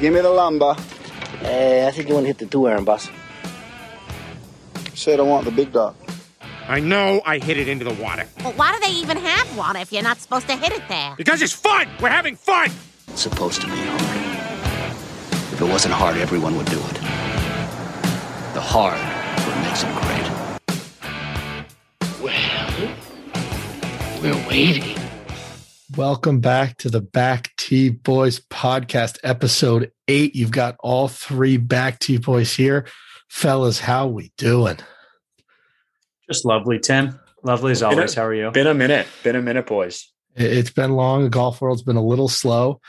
Give 0.00 0.12
me 0.12 0.20
the 0.20 0.30
lumber. 0.30 0.74
Uh, 1.42 1.86
I 1.86 1.90
think 1.90 2.08
you 2.08 2.14
want 2.14 2.24
to 2.24 2.28
hit 2.28 2.38
the 2.38 2.46
two 2.46 2.66
iron, 2.66 2.84
boss. 2.84 3.08
Said 4.94 5.20
I 5.20 5.22
want 5.22 5.44
the 5.44 5.50
big 5.50 5.72
dog. 5.72 5.94
I 6.66 6.80
know 6.80 7.20
I 7.26 7.38
hit 7.38 7.58
it 7.58 7.68
into 7.68 7.84
the 7.84 7.92
water. 8.02 8.26
Well, 8.42 8.54
why 8.54 8.72
do 8.72 8.80
they 8.86 8.92
even 8.94 9.18
have 9.18 9.56
water 9.56 9.80
if 9.80 9.92
you're 9.92 10.02
not 10.02 10.18
supposed 10.18 10.48
to 10.48 10.56
hit 10.56 10.72
it 10.72 10.82
there? 10.88 11.14
Because 11.16 11.42
it's 11.42 11.52
fun! 11.52 11.88
We're 12.00 12.08
having 12.08 12.36
fun! 12.36 12.70
It's 13.08 13.20
supposed 13.20 13.60
to 13.60 13.66
be 13.66 13.74
hard. 13.76 14.00
If 15.52 15.60
it 15.60 15.64
wasn't 15.64 15.94
hard, 15.94 16.16
everyone 16.16 16.56
would 16.56 16.66
do 16.66 16.78
it. 16.78 16.94
The 18.54 18.60
hard 18.62 18.98
what 19.46 19.56
makes 19.62 19.82
it 19.84 19.92
great. 20.00 20.30
Well, 22.22 22.94
we're 24.22 24.48
waiting. 24.48 24.96
Welcome 25.96 26.40
back 26.40 26.78
to 26.78 26.88
the 26.88 27.00
Back 27.00 27.53
T 27.64 27.88
Boys 27.88 28.40
podcast, 28.50 29.18
episode 29.22 29.90
eight. 30.06 30.36
You've 30.36 30.50
got 30.50 30.76
all 30.80 31.08
three 31.08 31.56
Back 31.56 31.98
T 31.98 32.18
Boys 32.18 32.54
here. 32.54 32.86
Fellas, 33.30 33.80
how 33.80 34.06
we 34.06 34.32
doing? 34.36 34.76
Just 36.30 36.44
lovely, 36.44 36.78
Tim. 36.78 37.18
Lovely 37.42 37.72
as 37.72 37.82
always. 37.82 38.14
a- 38.18 38.20
How 38.20 38.26
are 38.26 38.34
you? 38.34 38.50
Been 38.50 38.66
a 38.66 38.74
minute. 38.74 39.06
Been 39.22 39.34
a 39.36 39.40
minute, 39.40 39.66
boys. 39.66 40.12
It- 40.36 40.52
It's 40.52 40.70
been 40.70 40.92
long. 40.92 41.22
The 41.24 41.30
golf 41.30 41.62
world's 41.62 41.82
been 41.82 41.96
a 41.96 42.04
little 42.04 42.28
slow, 42.28 42.82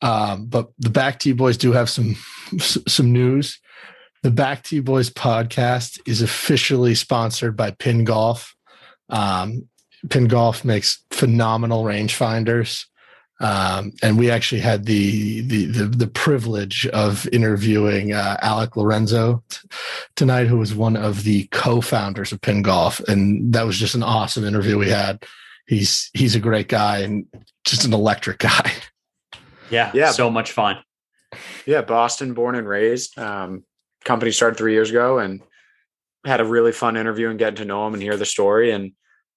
um, 0.00 0.46
but 0.46 0.68
the 0.78 0.88
Back 0.88 1.18
T 1.18 1.32
Boys 1.32 1.58
do 1.58 1.72
have 1.72 1.90
some 1.90 2.16
some 2.58 3.12
news. 3.12 3.58
The 4.22 4.30
Back 4.30 4.62
T 4.62 4.80
Boys 4.80 5.10
podcast 5.10 6.00
is 6.06 6.22
officially 6.22 6.94
sponsored 6.94 7.54
by 7.54 7.72
Pinned 7.72 8.06
Golf. 8.06 8.54
Um, 9.10 9.68
Pinned 10.08 10.30
Golf 10.30 10.64
makes 10.64 11.04
phenomenal 11.10 11.84
rangefinders, 11.84 12.86
um, 13.42 13.92
and 14.02 14.18
we 14.18 14.30
actually 14.30 14.60
had 14.60 14.86
the 14.86 15.42
the 15.42 15.66
the, 15.66 15.84
the 15.84 16.06
privilege 16.06 16.86
of 16.88 17.28
interviewing 17.32 18.12
uh, 18.12 18.38
Alec 18.40 18.76
Lorenzo 18.76 19.42
t- 19.50 19.68
tonight, 20.16 20.46
who 20.46 20.58
was 20.58 20.74
one 20.74 20.96
of 20.96 21.24
the 21.24 21.48
co-founders 21.50 22.32
of 22.32 22.40
Pinned 22.40 22.64
Golf, 22.64 23.00
and 23.00 23.52
that 23.52 23.66
was 23.66 23.78
just 23.78 23.94
an 23.94 24.02
awesome 24.02 24.44
interview 24.44 24.78
we 24.78 24.88
had 24.88 25.24
he's 25.66 26.10
he's 26.12 26.34
a 26.34 26.40
great 26.40 26.68
guy 26.68 26.98
and 26.98 27.26
just 27.64 27.84
an 27.84 27.92
electric 27.92 28.38
guy. 28.38 28.72
Yeah, 29.70 29.90
Yeah. 29.94 30.10
So 30.10 30.28
much 30.28 30.52
fun. 30.52 30.76
Yeah, 31.64 31.80
Boston, 31.80 32.34
born 32.34 32.56
and 32.56 32.68
raised. 32.68 33.18
Um, 33.18 33.64
company 34.04 34.30
started 34.30 34.58
three 34.58 34.74
years 34.74 34.90
ago, 34.90 35.18
and 35.18 35.40
had 36.26 36.42
a 36.42 36.44
really 36.44 36.72
fun 36.72 36.98
interview 36.98 37.30
and 37.30 37.38
getting 37.38 37.56
to 37.56 37.64
know 37.64 37.86
him 37.86 37.94
and 37.94 38.02
hear 38.02 38.18
the 38.18 38.26
story. 38.26 38.72
And 38.72 38.92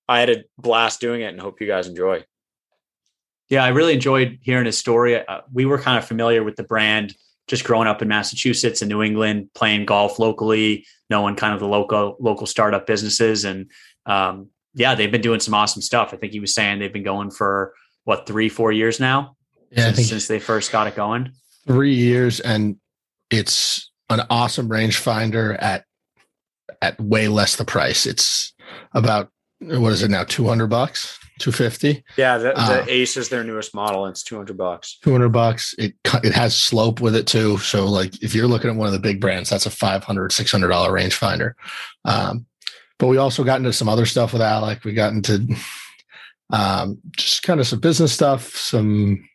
I 0.10 0.20
had 0.20 0.30
a 0.30 0.44
blast 0.58 1.00
doing 1.00 1.22
it, 1.22 1.28
and 1.28 1.40
hope 1.40 1.62
you 1.62 1.68
guys 1.68 1.88
enjoy. 1.88 2.26
Yeah, 3.50 3.64
I 3.64 3.70
really 3.70 3.94
enjoyed 3.94 4.40
hearing 4.42 4.66
his 4.66 4.78
story. 4.78 5.26
Uh, 5.28 5.42
we 5.54 5.66
were 5.66 5.78
kind 5.78 5.98
of 5.98 6.06
familiar 6.06 6.44
with 6.44 6.56
the 6.56 6.64
brand 6.64 7.16
just 7.48 7.64
growing 7.64 7.88
up 7.88 8.02
in 8.02 8.08
Massachusetts 8.08 8.82
and 8.82 8.90
New 8.90 9.04
England, 9.04 9.50
playing 9.54 9.86
golf 9.86 10.18
locally, 10.18 10.86
knowing 11.12 11.36
kind 11.36 11.54
of 11.54 11.60
the 11.60 11.68
local 11.68 12.18
local 12.20 12.48
startup 12.48 12.88
businesses, 12.88 13.46
and 13.46 13.70
um, 14.08 14.50
yeah, 14.74 14.96
they've 14.96 15.12
been 15.12 15.22
doing 15.22 15.40
some 15.40 15.54
awesome 15.54 15.82
stuff. 15.82 16.12
I 16.14 16.18
think 16.18 16.34
he 16.34 16.40
was 16.40 16.54
saying 16.54 16.80
they've 16.80 16.92
been 16.92 17.04
going 17.04 17.30
for 17.30 17.74
what 18.04 18.26
three, 18.28 18.50
four 18.50 18.72
years 18.72 19.00
now 19.00 19.36
Yeah, 19.72 19.92
since, 19.94 20.10
since 20.10 20.28
they 20.28 20.40
first 20.40 20.72
got 20.72 20.88
it 20.88 20.96
going. 20.96 21.32
three 21.68 21.94
years, 21.94 22.40
and 22.40 22.78
it's 23.30 23.92
an 24.10 24.22
awesome 24.30 24.68
rangefinder 24.70 25.56
at 25.62 25.86
at 26.82 27.00
way 27.00 27.28
less 27.28 27.56
the 27.56 27.66
price. 27.66 28.06
It's 28.08 28.54
about 28.94 29.30
what 29.62 29.94
is 29.94 30.02
it 30.02 30.10
now? 30.10 30.24
Two 30.24 30.48
hundred 30.48 30.68
bucks, 30.68 31.20
two 31.40 31.52
fifty. 31.52 32.04
Yeah, 32.18 32.38
the, 32.38 32.54
the 32.54 32.82
Uh, 32.82 32.86
Ace 32.88 33.18
is 33.18 33.30
their 33.30 33.44
newest 33.44 33.74
model, 33.76 34.06
and 34.06 34.12
it's 34.12 34.24
two 34.24 34.36
hundred 34.36 34.58
bucks. 34.58 34.98
200 35.04 35.30
bucks. 35.30 35.76
It 35.78 35.94
it 36.24 36.34
has 36.34 36.56
slope 36.56 37.02
with 37.02 37.16
it 37.16 37.28
too. 37.28 37.58
So 37.58 37.86
like 37.86 38.22
if 38.24 38.34
you're 38.34 38.48
looking 38.48 38.70
at 38.70 38.76
one 38.76 38.88
of 38.88 38.94
the 38.94 39.00
big 39.00 39.20
brands 39.20 39.50
that's 39.50 39.66
a 39.66 39.70
500 39.70 40.32
600 40.32 40.68
dollar 40.68 40.92
rangefinder 40.92 41.54
um 42.06 42.46
but 42.98 43.08
we 43.08 43.18
also 43.18 43.44
got 43.44 43.58
into 43.58 43.74
some 43.74 43.90
other 43.90 44.06
stuff 44.06 44.32
with 44.32 44.42
alec. 44.42 44.84
We 44.86 44.94
got 44.94 45.12
into 45.14 45.46
um 46.52 47.00
just 47.18 47.44
kind 47.44 47.60
of 47.60 47.68
some 47.68 47.80
business 47.80 48.14
stuff 48.14 48.56
some 48.56 49.28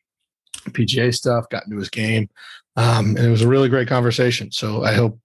pga 0.70 1.14
stuff 1.14 1.48
got 1.50 1.64
into 1.64 1.76
his 1.78 1.90
game. 1.90 2.28
Um 2.76 3.16
and 3.16 3.18
it 3.18 3.30
was 3.30 3.42
a 3.42 3.48
really 3.48 3.68
great 3.68 3.88
conversation. 3.88 4.50
So 4.52 4.84
i 4.84 4.92
hope 4.94 5.18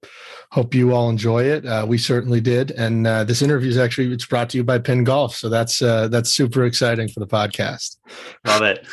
hope 0.52 0.74
you 0.74 0.92
all 0.92 1.08
enjoy 1.10 1.42
it 1.42 1.66
uh, 1.66 1.84
we 1.86 1.98
certainly 1.98 2.40
did 2.40 2.70
and 2.72 3.06
uh, 3.06 3.24
this 3.24 3.42
interview 3.42 3.68
is 3.68 3.78
actually 3.78 4.12
it's 4.12 4.26
brought 4.26 4.48
to 4.50 4.56
you 4.56 4.64
by 4.64 4.78
pinned 4.78 5.06
golf 5.06 5.34
so 5.34 5.48
that's 5.48 5.82
uh 5.82 6.08
that's 6.08 6.30
super 6.30 6.64
exciting 6.64 7.08
for 7.08 7.20
the 7.20 7.26
podcast 7.26 7.96
Love 8.46 8.62
it. 8.62 8.86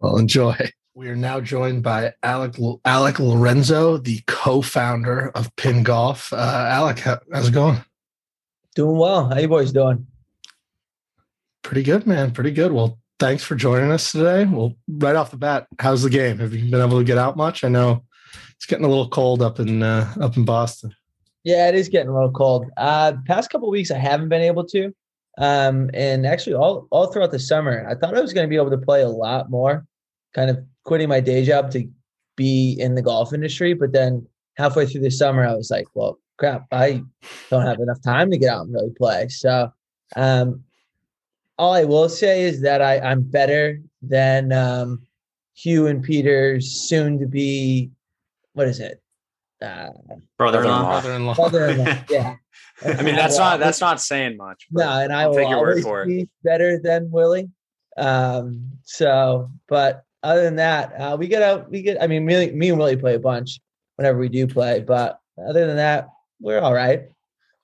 well, 0.00 0.16
enjoy. 0.18 0.56
We 0.94 1.08
are 1.10 1.16
now 1.16 1.40
joined 1.40 1.82
by 1.82 2.14
Alec 2.22 2.56
Alec 2.86 3.18
Lorenzo, 3.18 3.98
the 3.98 4.22
co-founder 4.26 5.30
of 5.34 5.54
Pinned 5.56 5.84
Golf. 5.84 6.32
Uh, 6.32 6.36
Alec, 6.70 7.00
how, 7.00 7.20
how's 7.30 7.48
it 7.48 7.52
going? 7.52 7.84
Doing 8.74 8.96
well. 8.96 9.28
How 9.28 9.38
you 9.38 9.46
boys 9.46 9.72
doing? 9.72 10.06
Pretty 11.62 11.82
good, 11.82 12.06
man. 12.06 12.30
Pretty 12.30 12.50
good. 12.50 12.72
Well, 12.72 12.98
thanks 13.18 13.44
for 13.44 13.56
joining 13.56 13.92
us 13.92 14.10
today. 14.10 14.46
Well, 14.46 14.72
right 14.88 15.16
off 15.16 15.30
the 15.30 15.36
bat, 15.36 15.66
how's 15.78 16.02
the 16.02 16.08
game? 16.08 16.38
Have 16.38 16.54
you 16.54 16.70
been 16.70 16.80
able 16.80 16.98
to 16.98 17.04
get 17.04 17.18
out 17.18 17.36
much? 17.36 17.62
I 17.62 17.68
know 17.68 18.04
it's 18.56 18.66
getting 18.66 18.84
a 18.84 18.88
little 18.88 19.08
cold 19.08 19.42
up 19.42 19.60
in 19.60 19.82
uh, 19.82 20.12
up 20.20 20.36
in 20.36 20.44
Boston. 20.44 20.94
Yeah, 21.44 21.68
it 21.68 21.76
is 21.76 21.88
getting 21.88 22.08
a 22.08 22.14
little 22.14 22.32
cold. 22.32 22.66
Uh 22.76 23.12
past 23.26 23.50
couple 23.50 23.70
weeks 23.70 23.90
I 23.92 23.98
haven't 23.98 24.28
been 24.28 24.42
able 24.42 24.64
to. 24.66 24.92
Um 25.38 25.90
and 25.94 26.26
actually 26.26 26.54
all 26.54 26.88
all 26.90 27.12
throughout 27.12 27.30
the 27.30 27.38
summer, 27.38 27.86
I 27.88 27.94
thought 27.94 28.16
I 28.16 28.20
was 28.20 28.32
going 28.32 28.46
to 28.46 28.50
be 28.50 28.56
able 28.56 28.70
to 28.70 28.78
play 28.78 29.02
a 29.02 29.08
lot 29.08 29.50
more, 29.50 29.86
kind 30.34 30.50
of 30.50 30.58
quitting 30.84 31.08
my 31.08 31.20
day 31.20 31.44
job 31.44 31.70
to 31.72 31.88
be 32.34 32.76
in 32.80 32.96
the 32.96 33.02
golf 33.02 33.32
industry, 33.32 33.74
but 33.74 33.92
then 33.92 34.26
halfway 34.56 34.86
through 34.86 35.02
the 35.02 35.10
summer 35.10 35.46
I 35.46 35.54
was 35.54 35.70
like, 35.70 35.86
well, 35.94 36.18
crap, 36.36 36.66
I 36.72 37.02
don't 37.50 37.64
have 37.64 37.78
enough 37.78 38.02
time 38.02 38.30
to 38.30 38.38
get 38.38 38.50
out 38.50 38.66
and 38.66 38.74
really 38.74 38.90
play. 38.98 39.28
So, 39.28 39.70
um 40.16 40.64
all 41.58 41.72
I 41.72 41.84
will 41.84 42.08
say 42.08 42.42
is 42.42 42.60
that 42.62 42.82
I 42.82 42.98
I'm 42.98 43.22
better 43.22 43.80
than 44.02 44.52
um 44.52 45.06
Hugh 45.54 45.86
and 45.86 46.02
Peter's 46.02 46.66
soon 46.70 47.18
to 47.20 47.26
be 47.26 47.90
what 48.56 48.66
is 48.66 48.80
it? 48.80 49.02
Uh 49.62 49.90
Brother-in-law. 50.38 51.00
Brother-in-law. 51.00 51.34
brother-in-law, 51.34 51.96
yeah. 52.10 52.36
I 52.84 53.02
mean, 53.02 53.16
that's 53.16 53.38
not 53.38 53.60
that's 53.60 53.80
not 53.80 54.00
saying 54.00 54.36
much. 54.36 54.66
but 54.70 54.84
no, 54.84 55.02
and 55.02 55.12
I 55.12 55.22
I'll 55.22 55.30
will 55.30 55.36
take 55.36 55.48
your 55.48 55.60
word 55.60 55.68
always 55.70 55.84
for 55.84 56.02
it. 56.02 56.28
better 56.42 56.78
than 56.78 57.10
Willie. 57.10 57.48
Um, 57.96 58.72
so, 58.84 59.50
but 59.68 60.04
other 60.22 60.42
than 60.42 60.56
that, 60.56 60.92
uh, 61.00 61.16
we 61.18 61.28
get 61.28 61.42
out. 61.42 61.70
We 61.70 61.82
get. 61.82 62.02
I 62.02 62.06
mean, 62.06 62.26
me, 62.26 62.50
me 62.50 62.68
and 62.70 62.78
Willie 62.78 62.96
play 62.96 63.14
a 63.14 63.18
bunch 63.18 63.60
whenever 63.96 64.18
we 64.18 64.28
do 64.28 64.46
play. 64.46 64.80
But 64.80 65.18
other 65.38 65.66
than 65.66 65.76
that, 65.76 66.08
we're 66.40 66.60
all 66.60 66.74
right. 66.74 67.04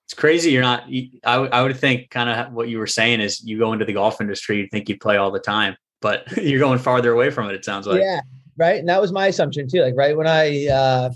It's 0.07 0.15
crazy. 0.15 0.51
You're 0.51 0.63
not. 0.63 0.89
You, 0.89 1.09
I, 1.25 1.37
I 1.37 1.63
would 1.63 1.77
think 1.77 2.11
kind 2.11 2.29
of 2.29 2.53
what 2.53 2.69
you 2.69 2.79
were 2.79 2.87
saying 2.87 3.21
is 3.21 3.43
you 3.43 3.59
go 3.59 3.73
into 3.73 3.85
the 3.85 3.93
golf 3.93 4.21
industry, 4.21 4.59
you 4.59 4.69
think 4.69 4.89
you 4.89 4.99
play 4.99 5.17
all 5.17 5.31
the 5.31 5.41
time, 5.41 5.77
but 6.01 6.25
you're 6.37 6.61
going 6.61 6.79
farther 6.79 7.13
away 7.13 7.31
from 7.31 7.49
it. 7.51 7.55
It 7.55 7.65
sounds 7.65 7.87
like. 7.87 8.01
yeah, 8.01 8.21
right. 8.57 8.79
And 8.79 8.89
that 8.89 9.01
was 9.01 9.13
my 9.13 9.29
assumption 9.29 9.69
too. 9.69 9.83
Like 9.83 9.95
right 9.97 10.17
when 10.17 10.27
I 10.27 10.67
uh, 10.67 11.11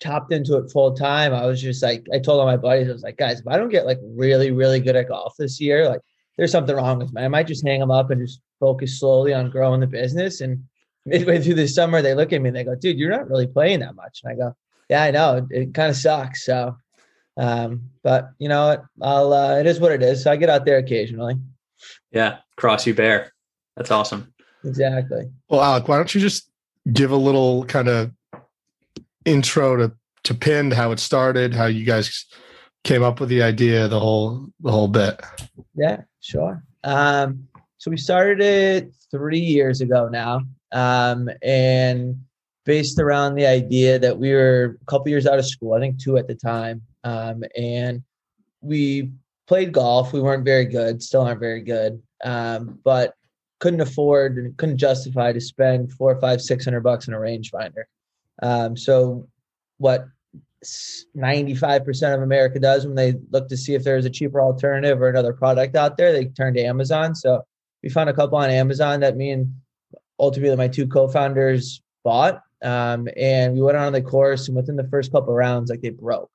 topped 0.00 0.32
into 0.32 0.56
it 0.56 0.70
full 0.70 0.94
time, 0.94 1.32
I 1.32 1.46
was 1.46 1.60
just 1.60 1.82
like, 1.82 2.06
I 2.12 2.18
told 2.18 2.40
all 2.40 2.46
my 2.46 2.56
buddies, 2.56 2.88
I 2.88 2.92
was 2.92 3.02
like, 3.02 3.18
guys, 3.18 3.40
if 3.40 3.46
I 3.46 3.56
don't 3.56 3.68
get 3.68 3.86
like 3.86 3.98
really, 4.02 4.50
really 4.50 4.80
good 4.80 4.96
at 4.96 5.08
golf 5.08 5.34
this 5.38 5.60
year, 5.60 5.88
like 5.88 6.00
there's 6.36 6.52
something 6.52 6.74
wrong 6.74 6.98
with 6.98 7.12
me. 7.12 7.22
I 7.22 7.28
might 7.28 7.46
just 7.46 7.66
hang 7.66 7.80
them 7.80 7.90
up 7.90 8.10
and 8.10 8.26
just 8.26 8.40
focus 8.58 8.98
slowly 8.98 9.34
on 9.34 9.50
growing 9.50 9.80
the 9.80 9.86
business. 9.86 10.40
And 10.40 10.64
midway 11.06 11.40
through 11.40 11.54
the 11.54 11.68
summer, 11.68 12.02
they 12.02 12.14
look 12.14 12.32
at 12.32 12.40
me 12.40 12.48
and 12.48 12.56
they 12.56 12.64
go, 12.64 12.74
dude, 12.74 12.98
you're 12.98 13.10
not 13.10 13.28
really 13.28 13.46
playing 13.46 13.80
that 13.80 13.94
much. 13.94 14.20
And 14.24 14.32
I 14.32 14.36
go, 14.36 14.54
yeah, 14.88 15.02
I 15.02 15.10
know. 15.10 15.36
It, 15.36 15.44
it 15.50 15.74
kind 15.74 15.90
of 15.90 15.96
sucks. 15.96 16.44
So, 16.44 16.76
um, 17.36 17.90
but 18.02 18.30
you 18.38 18.48
know? 18.48 18.82
I'll, 19.00 19.32
uh, 19.32 19.58
it 19.58 19.66
is 19.66 19.80
what 19.80 19.92
it 19.92 20.02
is. 20.02 20.24
So 20.24 20.30
I 20.30 20.36
get 20.36 20.50
out 20.50 20.64
there 20.64 20.78
occasionally. 20.78 21.36
Yeah. 22.10 22.38
Cross 22.56 22.86
you 22.86 22.94
bear. 22.94 23.32
That's 23.76 23.90
awesome. 23.90 24.34
Exactly. 24.64 25.30
Well, 25.48 25.62
Alec, 25.62 25.88
why 25.88 25.96
don't 25.96 26.14
you 26.14 26.20
just 26.20 26.50
give 26.92 27.10
a 27.10 27.16
little 27.16 27.64
kind 27.64 27.88
of 27.88 28.12
intro 29.24 29.76
to 29.76 29.92
to 30.22 30.34
Pinned, 30.34 30.74
how 30.74 30.92
it 30.92 31.00
started, 31.00 31.54
how 31.54 31.66
you 31.66 31.84
guys 31.84 32.26
came 32.84 33.02
up 33.02 33.20
with 33.20 33.28
the 33.28 33.42
idea, 33.42 33.88
the 33.88 34.00
whole 34.00 34.48
the 34.60 34.70
whole 34.70 34.88
bit. 34.88 35.20
Yeah, 35.74 36.02
sure. 36.20 36.62
Um, 36.84 37.48
so 37.78 37.90
we 37.90 37.96
started 37.96 38.40
it 38.40 38.94
three 39.10 39.38
years 39.38 39.80
ago 39.80 40.08
now, 40.08 40.42
um, 40.72 41.30
and 41.42 42.20
based 42.64 42.98
around 42.98 43.34
the 43.34 43.46
idea 43.46 43.98
that 43.98 44.18
we 44.18 44.32
were 44.32 44.78
a 44.80 44.84
couple 44.84 45.08
years 45.08 45.26
out 45.26 45.38
of 45.38 45.46
school, 45.46 45.72
I 45.72 45.80
think 45.80 45.98
two 45.98 46.18
at 46.18 46.28
the 46.28 46.34
time, 46.34 46.82
um, 47.04 47.42
and 47.56 48.02
we 48.60 49.10
played 49.46 49.72
golf. 49.72 50.12
We 50.12 50.20
weren't 50.20 50.44
very 50.44 50.66
good, 50.66 51.02
still 51.02 51.22
aren't 51.22 51.40
very 51.40 51.62
good, 51.62 52.02
um, 52.24 52.78
but 52.84 53.14
couldn't 53.60 53.80
afford 53.80 54.36
and 54.36 54.56
couldn't 54.56 54.78
justify 54.78 55.32
to 55.32 55.40
spend 55.40 55.92
four, 55.92 56.18
five, 56.20 56.40
six 56.40 56.64
hundred 56.64 56.80
bucks 56.80 57.08
on 57.08 57.14
a 57.14 57.18
rangefinder. 57.18 57.84
Um, 58.42 58.76
so 58.76 59.28
what 59.78 60.06
95% 60.64 62.14
of 62.14 62.22
America 62.22 62.58
does 62.58 62.86
when 62.86 62.94
they 62.94 63.14
look 63.30 63.48
to 63.48 63.56
see 63.56 63.74
if 63.74 63.84
there's 63.84 64.04
a 64.04 64.10
cheaper 64.10 64.40
alternative 64.40 65.00
or 65.00 65.08
another 65.08 65.32
product 65.32 65.76
out 65.76 65.96
there, 65.96 66.12
they 66.12 66.26
turn 66.26 66.54
to 66.54 66.62
Amazon. 66.62 67.14
So 67.14 67.42
we 67.82 67.88
found 67.88 68.10
a 68.10 68.14
couple 68.14 68.38
on 68.38 68.50
Amazon 68.50 69.00
that 69.00 69.16
me 69.16 69.30
and 69.30 69.54
ultimately 70.18 70.56
my 70.56 70.68
two 70.68 70.86
co-founders 70.86 71.82
bought. 72.04 72.42
Um, 72.62 73.08
and 73.16 73.54
we 73.54 73.62
went 73.62 73.78
on 73.78 73.94
the 73.94 74.02
course, 74.02 74.48
and 74.48 74.56
within 74.56 74.76
the 74.76 74.88
first 74.88 75.12
couple 75.12 75.32
rounds, 75.32 75.70
like 75.70 75.80
they 75.80 75.90
broke. 75.90 76.30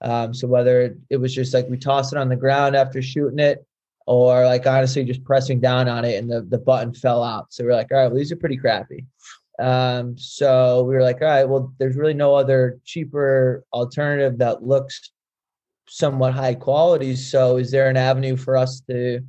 Um, 0.00 0.32
so 0.32 0.46
whether 0.46 0.96
it 1.10 1.16
was 1.16 1.34
just 1.34 1.52
like 1.52 1.68
we 1.68 1.78
tossed 1.78 2.12
it 2.12 2.18
on 2.18 2.28
the 2.28 2.36
ground 2.36 2.76
after 2.76 3.02
shooting 3.02 3.40
it, 3.40 3.66
or 4.06 4.44
like 4.44 4.66
honestly 4.66 5.04
just 5.04 5.24
pressing 5.24 5.60
down 5.60 5.88
on 5.88 6.04
it 6.04 6.16
and 6.16 6.30
the, 6.30 6.42
the 6.42 6.58
button 6.58 6.92
fell 6.92 7.22
out. 7.22 7.52
So 7.52 7.64
we're 7.64 7.74
like, 7.74 7.90
all 7.90 7.98
right, 7.98 8.06
well, 8.06 8.16
these 8.16 8.32
are 8.32 8.36
pretty 8.36 8.56
crappy. 8.56 9.06
Um, 9.58 10.18
so 10.18 10.82
we 10.82 10.94
were 10.94 11.02
like, 11.02 11.22
all 11.22 11.28
right, 11.28 11.48
well, 11.48 11.72
there's 11.78 11.96
really 11.96 12.14
no 12.14 12.34
other 12.34 12.80
cheaper 12.84 13.64
alternative 13.72 14.38
that 14.38 14.62
looks 14.62 15.12
somewhat 15.88 16.34
high 16.34 16.54
quality. 16.54 17.16
So 17.16 17.56
is 17.56 17.70
there 17.70 17.88
an 17.88 17.96
avenue 17.96 18.36
for 18.36 18.56
us 18.56 18.80
to 18.88 19.20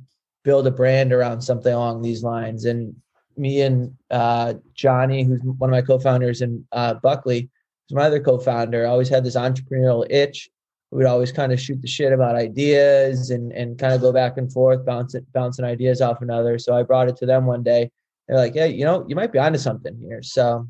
build 0.44 0.66
a 0.66 0.70
brand 0.70 1.12
around 1.12 1.40
something 1.40 1.72
along 1.72 2.02
these 2.02 2.22
lines? 2.22 2.64
And 2.64 2.94
me 3.36 3.62
and 3.62 3.94
uh, 4.10 4.54
Johnny, 4.74 5.22
who's 5.22 5.40
one 5.42 5.70
of 5.70 5.72
my 5.72 5.82
co-founders, 5.82 6.40
and 6.42 6.64
uh, 6.72 6.94
Buckley, 6.94 7.50
who's 7.88 7.96
my 7.96 8.04
other 8.04 8.20
co-founder, 8.20 8.86
always 8.86 9.08
had 9.08 9.24
this 9.24 9.36
entrepreneurial 9.36 10.06
itch. 10.10 10.50
We 10.90 10.98
would 10.98 11.06
always 11.06 11.32
kind 11.32 11.52
of 11.52 11.60
shoot 11.60 11.82
the 11.82 11.88
shit 11.88 12.12
about 12.12 12.36
ideas 12.36 13.30
and 13.30 13.52
and 13.52 13.78
kind 13.78 13.92
of 13.92 14.00
go 14.00 14.12
back 14.12 14.38
and 14.38 14.52
forth, 14.52 14.84
bouncing 14.84 15.26
bouncing 15.32 15.64
ideas 15.64 16.00
off 16.00 16.22
another. 16.22 16.58
So 16.58 16.76
I 16.76 16.82
brought 16.82 17.08
it 17.08 17.16
to 17.18 17.26
them 17.26 17.46
one 17.46 17.62
day. 17.62 17.90
They're 18.28 18.36
like, 18.36 18.54
"Yeah, 18.54 18.66
you 18.66 18.84
know, 18.84 19.04
you 19.08 19.16
might 19.16 19.32
be 19.32 19.38
onto 19.38 19.58
something 19.58 19.96
here." 19.98 20.22
So 20.22 20.68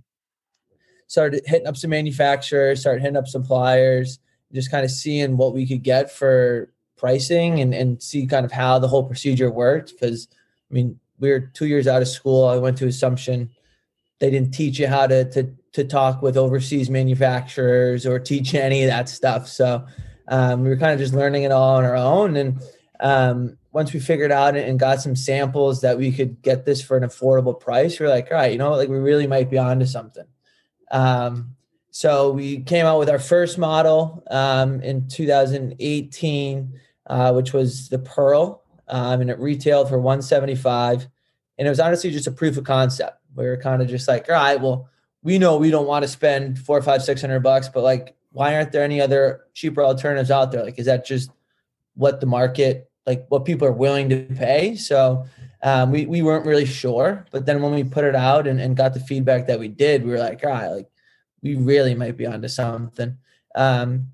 started 1.06 1.42
hitting 1.46 1.66
up 1.66 1.76
some 1.76 1.90
manufacturers, 1.90 2.80
started 2.80 3.02
hitting 3.02 3.16
up 3.16 3.28
suppliers, 3.28 4.18
just 4.52 4.70
kind 4.70 4.84
of 4.84 4.90
seeing 4.90 5.36
what 5.36 5.54
we 5.54 5.66
could 5.66 5.82
get 5.82 6.10
for 6.10 6.72
pricing 6.96 7.60
and 7.60 7.74
and 7.74 8.02
see 8.02 8.26
kind 8.26 8.46
of 8.46 8.52
how 8.52 8.78
the 8.78 8.88
whole 8.88 9.04
procedure 9.04 9.50
worked. 9.50 9.92
Because 9.92 10.28
I 10.70 10.74
mean, 10.74 10.98
we 11.18 11.30
were 11.30 11.40
two 11.40 11.66
years 11.66 11.86
out 11.86 12.02
of 12.02 12.08
school. 12.08 12.46
I 12.46 12.56
went 12.56 12.78
to 12.78 12.86
Assumption. 12.86 13.50
They 14.18 14.30
didn't 14.30 14.52
teach 14.52 14.78
you 14.78 14.86
how 14.88 15.06
to 15.06 15.30
to 15.32 15.54
to 15.76 15.84
talk 15.84 16.22
with 16.22 16.38
overseas 16.38 16.88
manufacturers 16.88 18.06
or 18.06 18.18
teach 18.18 18.54
any 18.54 18.82
of 18.82 18.88
that 18.88 19.10
stuff. 19.10 19.46
So 19.46 19.86
um, 20.26 20.62
we 20.62 20.70
were 20.70 20.78
kind 20.78 20.94
of 20.94 20.98
just 20.98 21.12
learning 21.12 21.42
it 21.42 21.52
all 21.52 21.76
on 21.76 21.84
our 21.84 21.94
own. 21.96 22.34
And 22.34 22.62
um, 22.98 23.58
once 23.72 23.92
we 23.92 24.00
figured 24.00 24.32
out 24.32 24.56
and 24.56 24.80
got 24.80 25.02
some 25.02 25.14
samples 25.14 25.82
that 25.82 25.98
we 25.98 26.12
could 26.12 26.40
get 26.40 26.64
this 26.64 26.82
for 26.82 26.96
an 26.96 27.02
affordable 27.02 27.60
price, 27.60 28.00
we 28.00 28.06
are 28.06 28.08
like, 28.08 28.28
all 28.30 28.38
right, 28.38 28.52
you 28.52 28.56
know, 28.56 28.70
like 28.70 28.88
we 28.88 28.96
really 28.96 29.26
might 29.26 29.50
be 29.50 29.58
onto 29.58 29.84
something. 29.84 30.24
Um, 30.90 31.54
so 31.90 32.30
we 32.30 32.60
came 32.60 32.86
out 32.86 32.98
with 32.98 33.10
our 33.10 33.18
first 33.18 33.58
model 33.58 34.22
um, 34.30 34.80
in 34.80 35.08
2018, 35.08 36.80
uh, 37.06 37.32
which 37.34 37.52
was 37.52 37.90
the 37.90 37.98
Pearl, 37.98 38.62
um, 38.88 39.20
and 39.20 39.28
it 39.28 39.38
retailed 39.38 39.90
for 39.90 39.98
175. 39.98 41.06
And 41.58 41.66
it 41.66 41.70
was 41.70 41.80
honestly 41.80 42.10
just 42.10 42.26
a 42.26 42.32
proof 42.32 42.56
of 42.56 42.64
concept. 42.64 43.18
We 43.34 43.44
were 43.44 43.58
kind 43.58 43.82
of 43.82 43.88
just 43.88 44.08
like, 44.08 44.26
all 44.30 44.36
right, 44.36 44.58
well, 44.58 44.88
we 45.22 45.38
know 45.38 45.56
we 45.56 45.70
don't 45.70 45.86
want 45.86 46.02
to 46.04 46.08
spend 46.08 46.58
four, 46.58 46.80
five, 46.82 47.02
six 47.02 47.20
hundred 47.20 47.40
bucks, 47.40 47.68
but 47.68 47.82
like, 47.82 48.14
why 48.32 48.54
aren't 48.54 48.72
there 48.72 48.84
any 48.84 49.00
other 49.00 49.42
cheaper 49.54 49.82
alternatives 49.82 50.30
out 50.30 50.52
there? 50.52 50.62
Like, 50.62 50.78
is 50.78 50.86
that 50.86 51.06
just 51.06 51.30
what 51.94 52.20
the 52.20 52.26
market, 52.26 52.90
like, 53.06 53.26
what 53.28 53.44
people 53.44 53.66
are 53.66 53.72
willing 53.72 54.08
to 54.10 54.22
pay? 54.24 54.76
So 54.76 55.24
um, 55.62 55.90
we 55.90 56.06
we 56.06 56.22
weren't 56.22 56.46
really 56.46 56.66
sure, 56.66 57.26
but 57.30 57.46
then 57.46 57.62
when 57.62 57.74
we 57.74 57.82
put 57.82 58.04
it 58.04 58.14
out 58.14 58.46
and, 58.46 58.60
and 58.60 58.76
got 58.76 58.94
the 58.94 59.00
feedback 59.00 59.46
that 59.46 59.58
we 59.58 59.68
did, 59.68 60.04
we 60.04 60.10
were 60.10 60.18
like, 60.18 60.44
all 60.44 60.50
right, 60.50 60.68
like, 60.68 60.88
we 61.42 61.54
really 61.54 61.94
might 61.94 62.16
be 62.16 62.26
onto 62.26 62.48
something. 62.48 63.16
Um, 63.54 64.12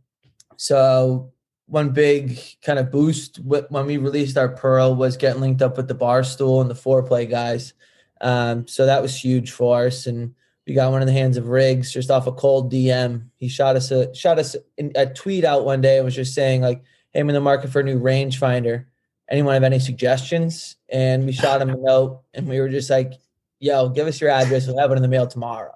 so 0.56 1.32
one 1.66 1.90
big 1.90 2.38
kind 2.62 2.78
of 2.78 2.90
boost 2.90 3.38
when 3.40 3.86
we 3.86 3.96
released 3.96 4.36
our 4.36 4.50
Pearl 4.50 4.94
was 4.94 5.16
getting 5.16 5.40
linked 5.40 5.62
up 5.62 5.76
with 5.76 5.88
the 5.88 5.94
Barstool 5.94 6.60
and 6.60 6.70
the 6.70 6.74
Foreplay 6.74 7.28
guys. 7.28 7.72
Um, 8.20 8.68
so 8.68 8.86
that 8.86 9.02
was 9.02 9.16
huge 9.16 9.50
for 9.50 9.86
us, 9.86 10.06
and 10.06 10.34
we 10.72 10.76
got 10.76 10.90
one 10.90 11.02
in 11.02 11.06
the 11.06 11.12
hands 11.12 11.36
of 11.36 11.48
Riggs 11.48 11.92
just 11.92 12.10
off 12.10 12.26
a 12.26 12.32
cold 12.32 12.72
DM. 12.72 13.24
He 13.36 13.48
shot 13.48 13.76
us 13.76 13.90
a 13.90 14.12
shot 14.14 14.38
us 14.38 14.56
a 14.78 15.04
tweet 15.04 15.44
out 15.44 15.66
one 15.66 15.82
day. 15.82 15.98
and 15.98 16.04
was 16.06 16.14
just 16.14 16.32
saying 16.32 16.62
like, 16.62 16.82
"Hey, 17.12 17.20
I'm 17.20 17.28
in 17.28 17.34
the 17.34 17.42
market 17.42 17.68
for 17.68 17.80
a 17.80 17.84
new 17.84 18.00
rangefinder. 18.00 18.86
Anyone 19.28 19.52
have 19.52 19.64
any 19.64 19.78
suggestions?" 19.78 20.76
And 20.88 21.26
we 21.26 21.32
shot 21.32 21.60
him 21.60 21.68
a 21.68 21.76
note, 21.78 22.22
and 22.32 22.48
we 22.48 22.58
were 22.58 22.70
just 22.70 22.88
like, 22.88 23.12
"Yo, 23.60 23.90
give 23.90 24.06
us 24.06 24.18
your 24.18 24.30
address. 24.30 24.66
We'll 24.66 24.78
have 24.78 24.90
it 24.92 24.96
in 24.96 25.02
the 25.02 25.08
mail 25.08 25.26
tomorrow." 25.26 25.74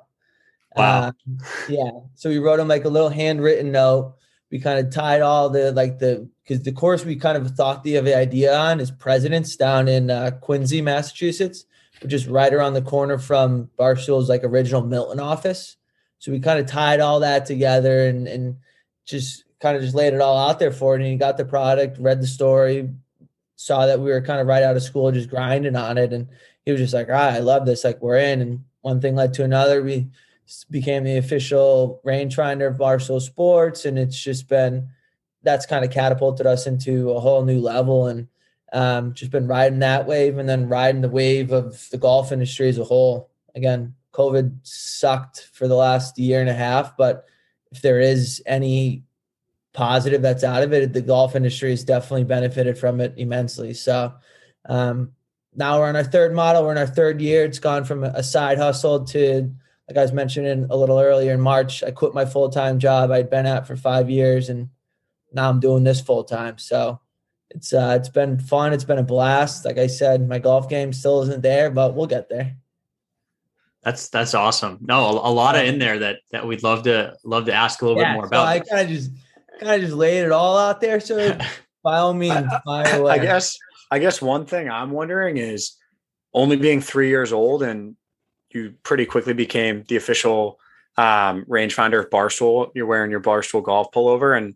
Wow. 0.74 1.02
Uh, 1.02 1.12
yeah. 1.68 1.90
So 2.14 2.30
we 2.30 2.38
wrote 2.38 2.58
him 2.58 2.68
like 2.68 2.86
a 2.86 2.88
little 2.88 3.10
handwritten 3.10 3.72
note. 3.72 4.14
We 4.50 4.60
kind 4.60 4.78
of 4.78 4.90
tied 4.90 5.20
all 5.20 5.50
the 5.50 5.72
like 5.72 5.98
the 5.98 6.26
because 6.42 6.62
the 6.62 6.72
course 6.72 7.04
we 7.04 7.16
kind 7.16 7.36
of 7.36 7.50
thought 7.50 7.84
the, 7.84 8.00
the 8.00 8.16
idea 8.16 8.56
on 8.56 8.80
is 8.80 8.90
Presidents 8.90 9.56
down 9.56 9.88
in 9.88 10.10
uh, 10.10 10.30
Quincy, 10.40 10.80
Massachusetts, 10.80 11.66
is 12.02 12.26
right 12.26 12.52
around 12.52 12.74
the 12.74 12.82
corner 12.82 13.18
from 13.18 13.70
Barstool's 13.78 14.28
like 14.28 14.44
original 14.44 14.82
Milton 14.82 15.20
office. 15.20 15.76
So 16.18 16.32
we 16.32 16.40
kind 16.40 16.58
of 16.58 16.66
tied 16.66 17.00
all 17.00 17.20
that 17.20 17.46
together 17.46 18.06
and 18.06 18.26
and 18.26 18.56
just 19.04 19.44
kind 19.60 19.76
of 19.76 19.82
just 19.82 19.94
laid 19.94 20.14
it 20.14 20.20
all 20.20 20.48
out 20.48 20.58
there 20.58 20.72
for 20.72 20.94
it. 20.94 21.00
And 21.00 21.10
he 21.10 21.16
got 21.16 21.36
the 21.36 21.44
product, 21.44 21.98
read 21.98 22.20
the 22.20 22.26
story, 22.26 22.90
saw 23.56 23.86
that 23.86 24.00
we 24.00 24.10
were 24.10 24.20
kind 24.20 24.40
of 24.40 24.46
right 24.46 24.62
out 24.62 24.76
of 24.76 24.82
school, 24.82 25.10
just 25.12 25.30
grinding 25.30 25.76
on 25.76 25.98
it, 25.98 26.12
and 26.12 26.28
he 26.64 26.72
was 26.72 26.80
just 26.80 26.94
like, 26.94 27.08
"Ah, 27.10 27.30
I 27.30 27.38
love 27.38 27.66
this. 27.66 27.84
Like 27.84 28.00
we're 28.02 28.18
in." 28.18 28.40
And 28.40 28.64
one 28.82 29.00
thing 29.00 29.14
led 29.14 29.34
to 29.34 29.44
another. 29.44 29.82
We 29.82 30.08
became 30.70 31.04
the 31.04 31.16
official 31.16 32.00
rangefinder 32.04 32.68
of 32.68 32.76
Barstool 32.76 33.20
Sports, 33.20 33.84
and 33.84 33.98
it's 33.98 34.20
just 34.20 34.48
been 34.48 34.88
that's 35.42 35.66
kind 35.66 35.84
of 35.84 35.90
catapulted 35.90 36.46
us 36.46 36.66
into 36.66 37.10
a 37.12 37.20
whole 37.20 37.44
new 37.44 37.60
level, 37.60 38.06
and 38.06 38.28
um, 38.72 39.14
just 39.14 39.30
been 39.30 39.46
riding 39.46 39.80
that 39.80 40.06
wave, 40.06 40.38
and 40.38 40.48
then 40.48 40.68
riding 40.68 41.00
the 41.00 41.08
wave 41.08 41.52
of 41.52 41.88
the 41.90 41.98
golf 41.98 42.32
industry 42.32 42.68
as 42.68 42.78
a 42.78 42.84
whole. 42.84 43.30
Again, 43.54 43.94
COVID 44.12 44.58
sucked 44.62 45.48
for 45.52 45.68
the 45.68 45.74
last 45.74 46.18
year 46.18 46.40
and 46.40 46.50
a 46.50 46.54
half, 46.54 46.96
but 46.96 47.24
if 47.70 47.82
there 47.82 48.00
is 48.00 48.42
any 48.46 49.04
positive 49.72 50.22
that's 50.22 50.44
out 50.44 50.62
of 50.62 50.72
it, 50.72 50.92
the 50.92 51.02
golf 51.02 51.36
industry 51.36 51.70
has 51.70 51.84
definitely 51.84 52.24
benefited 52.24 52.78
from 52.78 53.00
it 53.00 53.14
immensely. 53.16 53.74
So 53.74 54.14
um, 54.68 55.12
now 55.54 55.78
we're 55.78 55.88
on 55.88 55.96
our 55.96 56.04
third 56.04 56.34
model. 56.34 56.64
We're 56.64 56.72
in 56.72 56.78
our 56.78 56.86
third 56.86 57.20
year. 57.20 57.44
It's 57.44 57.58
gone 57.58 57.84
from 57.84 58.04
a 58.04 58.22
side 58.22 58.58
hustle 58.58 59.04
to 59.06 59.54
like 59.88 59.96
I 59.96 60.02
was 60.02 60.12
mentioning 60.12 60.66
a 60.70 60.76
little 60.76 60.98
earlier 60.98 61.32
in 61.32 61.40
March, 61.40 61.82
I 61.82 61.90
quit 61.92 62.14
my 62.14 62.24
full 62.24 62.48
time 62.48 62.78
job 62.78 63.10
I'd 63.10 63.30
been 63.30 63.46
at 63.46 63.66
for 63.66 63.76
five 63.76 64.10
years, 64.10 64.48
and 64.48 64.68
now 65.32 65.48
I'm 65.48 65.60
doing 65.60 65.84
this 65.84 66.00
full 66.00 66.24
time. 66.24 66.58
So 66.58 67.00
it's 67.50 67.72
uh, 67.72 67.96
it's 67.98 68.08
been 68.08 68.38
fun. 68.38 68.72
It's 68.72 68.84
been 68.84 68.98
a 68.98 69.02
blast. 69.02 69.64
Like 69.64 69.78
I 69.78 69.86
said, 69.86 70.28
my 70.28 70.38
golf 70.38 70.68
game 70.68 70.92
still 70.92 71.22
isn't 71.22 71.42
there, 71.42 71.70
but 71.70 71.94
we'll 71.94 72.06
get 72.06 72.28
there. 72.28 72.56
That's 73.82 74.08
that's 74.08 74.34
awesome. 74.34 74.78
No, 74.80 75.06
a, 75.06 75.30
a 75.30 75.32
lot 75.32 75.54
of 75.56 75.64
in 75.64 75.78
there 75.78 75.98
that 76.00 76.18
that 76.32 76.46
we'd 76.46 76.62
love 76.62 76.82
to 76.84 77.14
love 77.24 77.46
to 77.46 77.52
ask 77.52 77.82
a 77.82 77.86
little 77.86 78.00
yeah, 78.00 78.12
bit 78.12 78.14
more 78.14 78.24
so 78.24 78.28
about. 78.28 78.46
I 78.46 78.60
kind 78.60 78.82
of 78.82 78.88
just 78.88 79.10
kind 79.60 79.74
of 79.74 79.80
just 79.80 79.96
laid 79.96 80.24
it 80.24 80.32
all 80.32 80.58
out 80.58 80.80
there. 80.80 81.00
So 81.00 81.38
by 81.82 81.98
all 81.98 82.12
means, 82.12 82.46
I, 82.66 83.00
I 83.02 83.18
guess 83.18 83.56
I 83.90 83.98
guess 84.00 84.20
one 84.20 84.44
thing 84.44 84.68
I'm 84.68 84.90
wondering 84.90 85.36
is 85.36 85.76
only 86.34 86.56
being 86.56 86.80
three 86.80 87.08
years 87.08 87.32
old 87.32 87.62
and 87.62 87.96
you 88.50 88.74
pretty 88.82 89.06
quickly 89.06 89.34
became 89.34 89.84
the 89.88 89.96
official 89.96 90.58
um, 90.96 91.44
rangefinder 91.44 92.00
of 92.00 92.10
Barstool. 92.10 92.70
You're 92.74 92.86
wearing 92.86 93.10
your 93.10 93.20
Barstool 93.20 93.62
golf 93.62 93.92
pullover, 93.92 94.36
and 94.36 94.54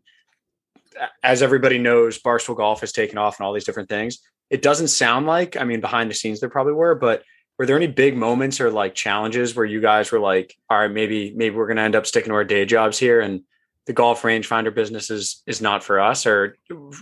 as 1.23 1.42
everybody 1.42 1.78
knows, 1.78 2.21
Barstool 2.21 2.57
golf 2.57 2.80
has 2.80 2.92
taken 2.92 3.19
off 3.19 3.38
and 3.38 3.47
all 3.47 3.52
these 3.52 3.64
different 3.64 3.88
things. 3.88 4.19
It 4.50 4.62
doesn't 4.62 4.88
sound 4.88 5.26
like, 5.26 5.57
I 5.57 5.64
mean, 5.64 5.80
behind 5.80 6.11
the 6.11 6.14
scenes 6.14 6.40
there 6.40 6.50
probably 6.50 6.73
were, 6.73 6.95
but 6.95 7.23
were 7.59 7.66
there 7.66 7.76
any 7.76 7.87
big 7.87 8.16
moments 8.16 8.61
or 8.61 8.71
like 8.71 8.95
challenges 8.95 9.54
where 9.54 9.66
you 9.66 9.80
guys 9.80 10.11
were 10.11 10.19
like, 10.19 10.54
all 10.71 10.78
right, 10.78 10.90
maybe 10.90 11.35
maybe 11.37 11.54
we're 11.54 11.66
going 11.66 11.76
to 11.76 11.83
end 11.83 11.95
up 11.95 12.07
sticking 12.07 12.30
to 12.30 12.35
our 12.35 12.45
day 12.45 12.64
jobs 12.64 12.99
here, 12.99 13.21
and 13.21 13.42
the 13.87 13.92
golf 13.92 14.23
rangefinder 14.23 14.75
business 14.75 15.11
is 15.11 15.42
is 15.47 15.61
not 15.61 15.85
for 15.85 16.00
us, 16.00 16.26
or 16.26 16.57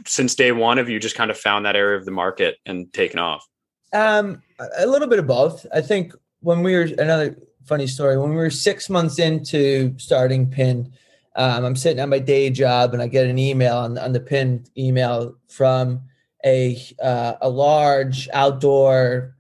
since 0.05 0.35
day 0.35 0.50
one 0.50 0.78
have 0.78 0.88
you 0.88 0.99
just 0.99 1.14
kind 1.14 1.31
of 1.31 1.38
found 1.38 1.64
that 1.64 1.76
area 1.76 1.97
of 1.97 2.05
the 2.05 2.11
market 2.11 2.57
and 2.67 2.93
taken 2.93 3.21
off? 3.21 3.47
Um, 3.93 4.43
a 4.76 4.87
little 4.87 5.07
bit 5.07 5.21
of 5.21 5.26
both. 5.28 5.64
I 5.73 5.81
think 5.81 6.12
when 6.40 6.62
we 6.62 6.75
were 6.75 6.88
another 6.99 7.37
funny 7.64 7.87
story 7.87 8.19
when 8.19 8.31
we 8.31 8.37
were 8.37 8.50
six 8.50 8.90
months 8.90 9.19
into 9.19 9.95
starting 9.99 10.50
Pinned, 10.50 10.90
um, 11.38 11.64
I'm 11.64 11.76
sitting 11.76 12.00
at 12.00 12.09
my 12.09 12.18
day 12.18 12.50
job 12.50 12.92
and 12.92 13.00
I 13.00 13.07
get 13.07 13.26
an 13.26 13.38
email 13.38 13.76
on, 13.76 13.97
on 13.97 14.12
the 14.12 14.21
Pinned 14.21 14.71
email 14.76 15.37
from 15.47 16.02
a 16.45 16.76
uh, 17.00 17.35
a 17.40 17.49
large 17.49 18.28
outdoor 18.33 19.37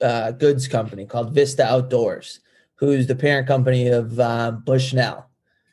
uh, 0.00 0.32
goods 0.32 0.66
company 0.66 1.04
called 1.04 1.34
Vista 1.34 1.62
Outdoors, 1.62 2.40
who's 2.76 3.06
the 3.06 3.14
parent 3.14 3.46
company 3.46 3.88
of 3.88 4.18
um, 4.18 4.62
Bushnell. 4.64 5.28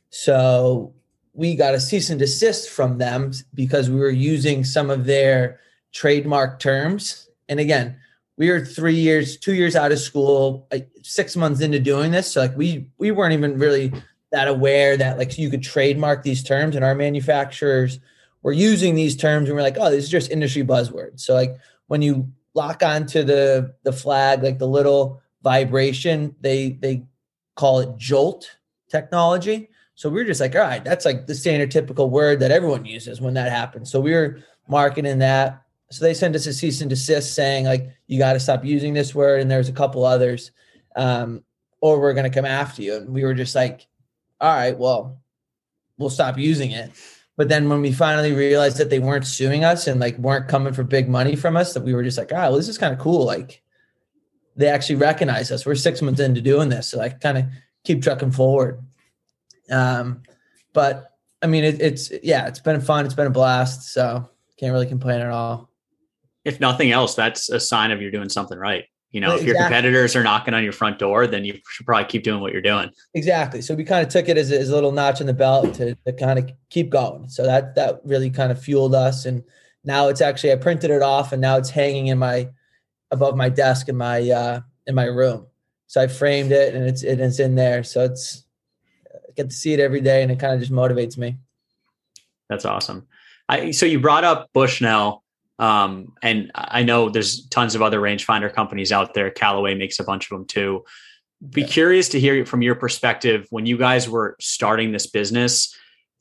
So 0.09 0.93
we 1.33 1.55
got 1.55 1.73
a 1.73 1.79
cease 1.79 2.09
and 2.09 2.19
desist 2.19 2.69
from 2.69 2.97
them 2.97 3.31
because 3.53 3.89
we 3.89 3.97
were 3.97 4.09
using 4.09 4.65
some 4.65 4.89
of 4.89 5.05
their 5.05 5.61
trademark 5.93 6.59
terms. 6.59 7.29
And 7.47 7.61
again, 7.61 7.95
we 8.35 8.49
were 8.49 8.65
three 8.65 8.95
years, 8.95 9.37
two 9.37 9.53
years 9.53 9.77
out 9.77 9.93
of 9.93 9.99
school, 9.99 10.67
six 11.01 11.37
months 11.37 11.61
into 11.61 11.79
doing 11.79 12.11
this. 12.11 12.29
So 12.33 12.41
like 12.41 12.57
we 12.57 12.89
we 12.97 13.11
weren't 13.11 13.33
even 13.33 13.57
really 13.57 13.93
that 14.31 14.47
aware 14.47 14.97
that 14.97 15.17
like 15.17 15.38
you 15.38 15.50
could 15.50 15.63
trademark 15.63 16.23
these 16.23 16.43
terms, 16.43 16.75
and 16.75 16.85
our 16.85 16.95
manufacturers 16.95 18.00
were 18.43 18.53
using 18.53 18.95
these 18.95 19.15
terms, 19.15 19.50
and 19.50 19.55
we're 19.55 19.63
like, 19.63 19.77
oh, 19.79 19.89
this 19.89 20.05
is 20.05 20.09
just 20.09 20.31
industry 20.31 20.63
buzzwords. 20.63 21.21
So 21.21 21.33
like 21.33 21.57
when 21.88 22.01
you 22.01 22.31
lock 22.53 22.83
onto 22.83 23.23
the 23.23 23.73
the 23.83 23.93
flag, 23.93 24.43
like 24.43 24.59
the 24.59 24.67
little 24.67 25.21
vibration, 25.43 26.35
they 26.41 26.71
they 26.81 27.03
call 27.55 27.79
it 27.79 27.97
jolt. 27.97 28.57
technology. 28.91 29.69
So 29.95 30.09
we 30.09 30.21
were 30.21 30.25
just 30.25 30.41
like, 30.41 30.55
all 30.55 30.61
right, 30.61 30.83
that's 30.83 31.05
like 31.05 31.25
the 31.25 31.35
standard 31.35 31.71
typical 31.71 32.09
word 32.09 32.39
that 32.41 32.51
everyone 32.51 32.85
uses 32.85 33.21
when 33.21 33.33
that 33.35 33.51
happens. 33.51 33.89
So 33.89 34.00
we 34.00 34.11
were 34.13 34.39
marketing 34.67 35.19
that. 35.19 35.63
So 35.89 36.03
they 36.03 36.13
sent 36.13 36.35
us 36.35 36.45
a 36.45 36.53
cease 36.53 36.81
and 36.81 36.89
desist 36.89 37.33
saying 37.33 37.65
like, 37.65 37.89
you 38.07 38.19
got 38.19 38.33
to 38.33 38.39
stop 38.39 38.63
using 38.63 38.93
this 38.93 39.15
word. 39.15 39.41
And 39.41 39.50
there's 39.50 39.69
a 39.69 39.73
couple 39.73 40.05
others, 40.05 40.51
um, 40.95 41.43
or 41.81 42.00
we're 42.00 42.13
going 42.13 42.29
to 42.29 42.35
come 42.35 42.45
after 42.45 42.81
you. 42.81 42.97
And 42.97 43.09
we 43.09 43.23
were 43.23 43.33
just 43.33 43.55
like, 43.55 43.88
all 44.41 44.53
right, 44.53 44.77
well, 44.77 45.21
we'll 45.98 46.10
stop 46.10 46.38
using 46.38 46.71
it. 46.71 46.91
But 47.38 47.48
then 47.50 47.69
when 47.69 47.81
we 47.81 47.91
finally 47.91 48.33
realized 48.33 48.77
that 48.77 48.89
they 48.89 49.00
weren't 49.00 49.25
suing 49.25 49.63
us 49.63 49.88
and 49.88 50.00
like 50.00 50.17
weren't 50.17 50.48
coming 50.48 50.74
for 50.74 50.83
big 50.83 51.07
money 51.07 51.36
from 51.36 51.55
us, 51.55 51.74
that 51.74 51.83
we 51.83 51.93
were 51.93 52.03
just 52.03 52.17
like, 52.17 52.31
well, 52.31 52.55
this 52.55 52.67
is 52.67 52.77
kind 52.77 52.93
of 52.93 53.00
cool. 53.00 53.25
Like 53.25 53.63
they 54.55 54.67
actually 54.67 54.95
recognize 54.95 55.51
us. 55.51 55.65
We're 55.65 55.75
six 55.75 56.01
months 56.01 56.19
into 56.19 56.41
doing 56.41 56.69
this. 56.69 56.89
So 56.89 57.00
I 57.00 57.10
kind 57.10 57.38
of 57.38 57.45
keep 57.83 58.03
trucking 58.03 58.31
forward. 58.31 58.83
Um, 59.71 60.24
but 60.74 61.07
I 61.41 61.48
mean, 61.48 61.63
it, 61.63 61.81
it's 61.81 62.12
yeah, 62.21 62.48
it's 62.48 62.60
been 62.60 62.81
fun. 62.81 63.05
It's 63.05 63.15
been 63.15 63.27
a 63.27 63.31
blast. 63.31 63.93
So 63.93 64.29
can't 64.60 64.74
really 64.74 64.88
complain 64.88 65.21
at 65.21 65.31
all. 65.31 65.69
If 66.45 66.60
nothing 66.60 66.91
else, 66.91 67.15
that's 67.15 67.50
a 67.50 67.60
sign 67.60 67.91
of 67.91 68.01
you're 68.01 68.12
doing 68.12 68.29
something 68.29 68.57
right. 68.57 68.86
You 69.11 69.19
know, 69.19 69.33
Exactly. 69.33 69.41
if 69.41 69.47
your 69.55 69.63
competitors 69.65 70.15
are 70.15 70.23
knocking 70.23 70.53
on 70.53 70.63
your 70.63 70.71
front 70.71 70.97
door, 70.97 71.27
then 71.27 71.43
you 71.43 71.59
should 71.69 71.85
probably 71.85 72.05
keep 72.05 72.23
doing 72.23 72.39
what 72.39 72.53
you're 72.53 72.61
doing. 72.61 72.89
Exactly. 73.13 73.61
So 73.61 73.75
we 73.75 73.83
kind 73.83 74.05
of 74.05 74.11
took 74.11 74.29
it 74.29 74.37
as 74.37 74.51
a, 74.51 74.59
as 74.59 74.69
a 74.69 74.73
little 74.73 74.93
notch 74.93 75.19
in 75.19 75.27
the 75.27 75.33
belt 75.33 75.73
to, 75.75 75.95
to 76.05 76.13
kind 76.13 76.39
of 76.39 76.49
keep 76.69 76.89
going. 76.89 77.27
So 77.27 77.43
that 77.43 77.75
that 77.75 77.99
really 78.05 78.29
kind 78.29 78.51
of 78.51 78.61
fueled 78.61 78.95
us. 78.95 79.25
And 79.25 79.43
now 79.83 80.07
it's 80.07 80.21
actually 80.21 80.53
I 80.53 80.55
printed 80.55 80.91
it 80.91 81.01
off 81.01 81.33
and 81.33 81.41
now 81.41 81.57
it's 81.57 81.69
hanging 81.69 82.07
in 82.07 82.19
my 82.19 82.49
above 83.11 83.35
my 83.35 83.49
desk 83.49 83.89
in 83.89 83.97
my 83.97 84.29
uh 84.29 84.61
in 84.87 84.95
my 84.95 85.05
room. 85.05 85.45
So 85.87 86.01
I 86.01 86.07
framed 86.07 86.53
it 86.53 86.73
and 86.73 86.85
it's 86.85 87.03
it's 87.03 87.39
in 87.39 87.55
there. 87.55 87.83
So 87.83 88.05
it's 88.05 88.45
I 89.13 89.33
get 89.35 89.49
to 89.49 89.55
see 89.55 89.73
it 89.73 89.81
every 89.81 89.99
day 89.99 90.23
and 90.23 90.31
it 90.31 90.39
kind 90.39 90.53
of 90.53 90.61
just 90.61 90.71
motivates 90.71 91.17
me. 91.17 91.37
That's 92.49 92.63
awesome. 92.63 93.07
I, 93.49 93.71
so 93.71 93.85
you 93.85 93.99
brought 93.99 94.23
up 94.23 94.49
Bushnell, 94.53 95.23
um, 95.61 96.13
and 96.23 96.51
I 96.55 96.81
know 96.81 97.09
there's 97.09 97.45
tons 97.45 97.75
of 97.75 97.83
other 97.83 98.01
rangefinder 98.01 98.51
companies 98.51 98.91
out 98.91 99.13
there. 99.13 99.29
Callaway 99.29 99.75
makes 99.75 99.99
a 99.99 100.03
bunch 100.03 100.29
of 100.29 100.37
them 100.37 100.47
too. 100.47 100.83
Be 101.47 101.63
curious 101.63 102.09
to 102.09 102.19
hear 102.19 102.45
from 102.47 102.63
your 102.63 102.73
perspective 102.73 103.45
when 103.51 103.67
you 103.67 103.77
guys 103.77 104.09
were 104.09 104.35
starting 104.41 104.91
this 104.91 105.05
business. 105.05 105.75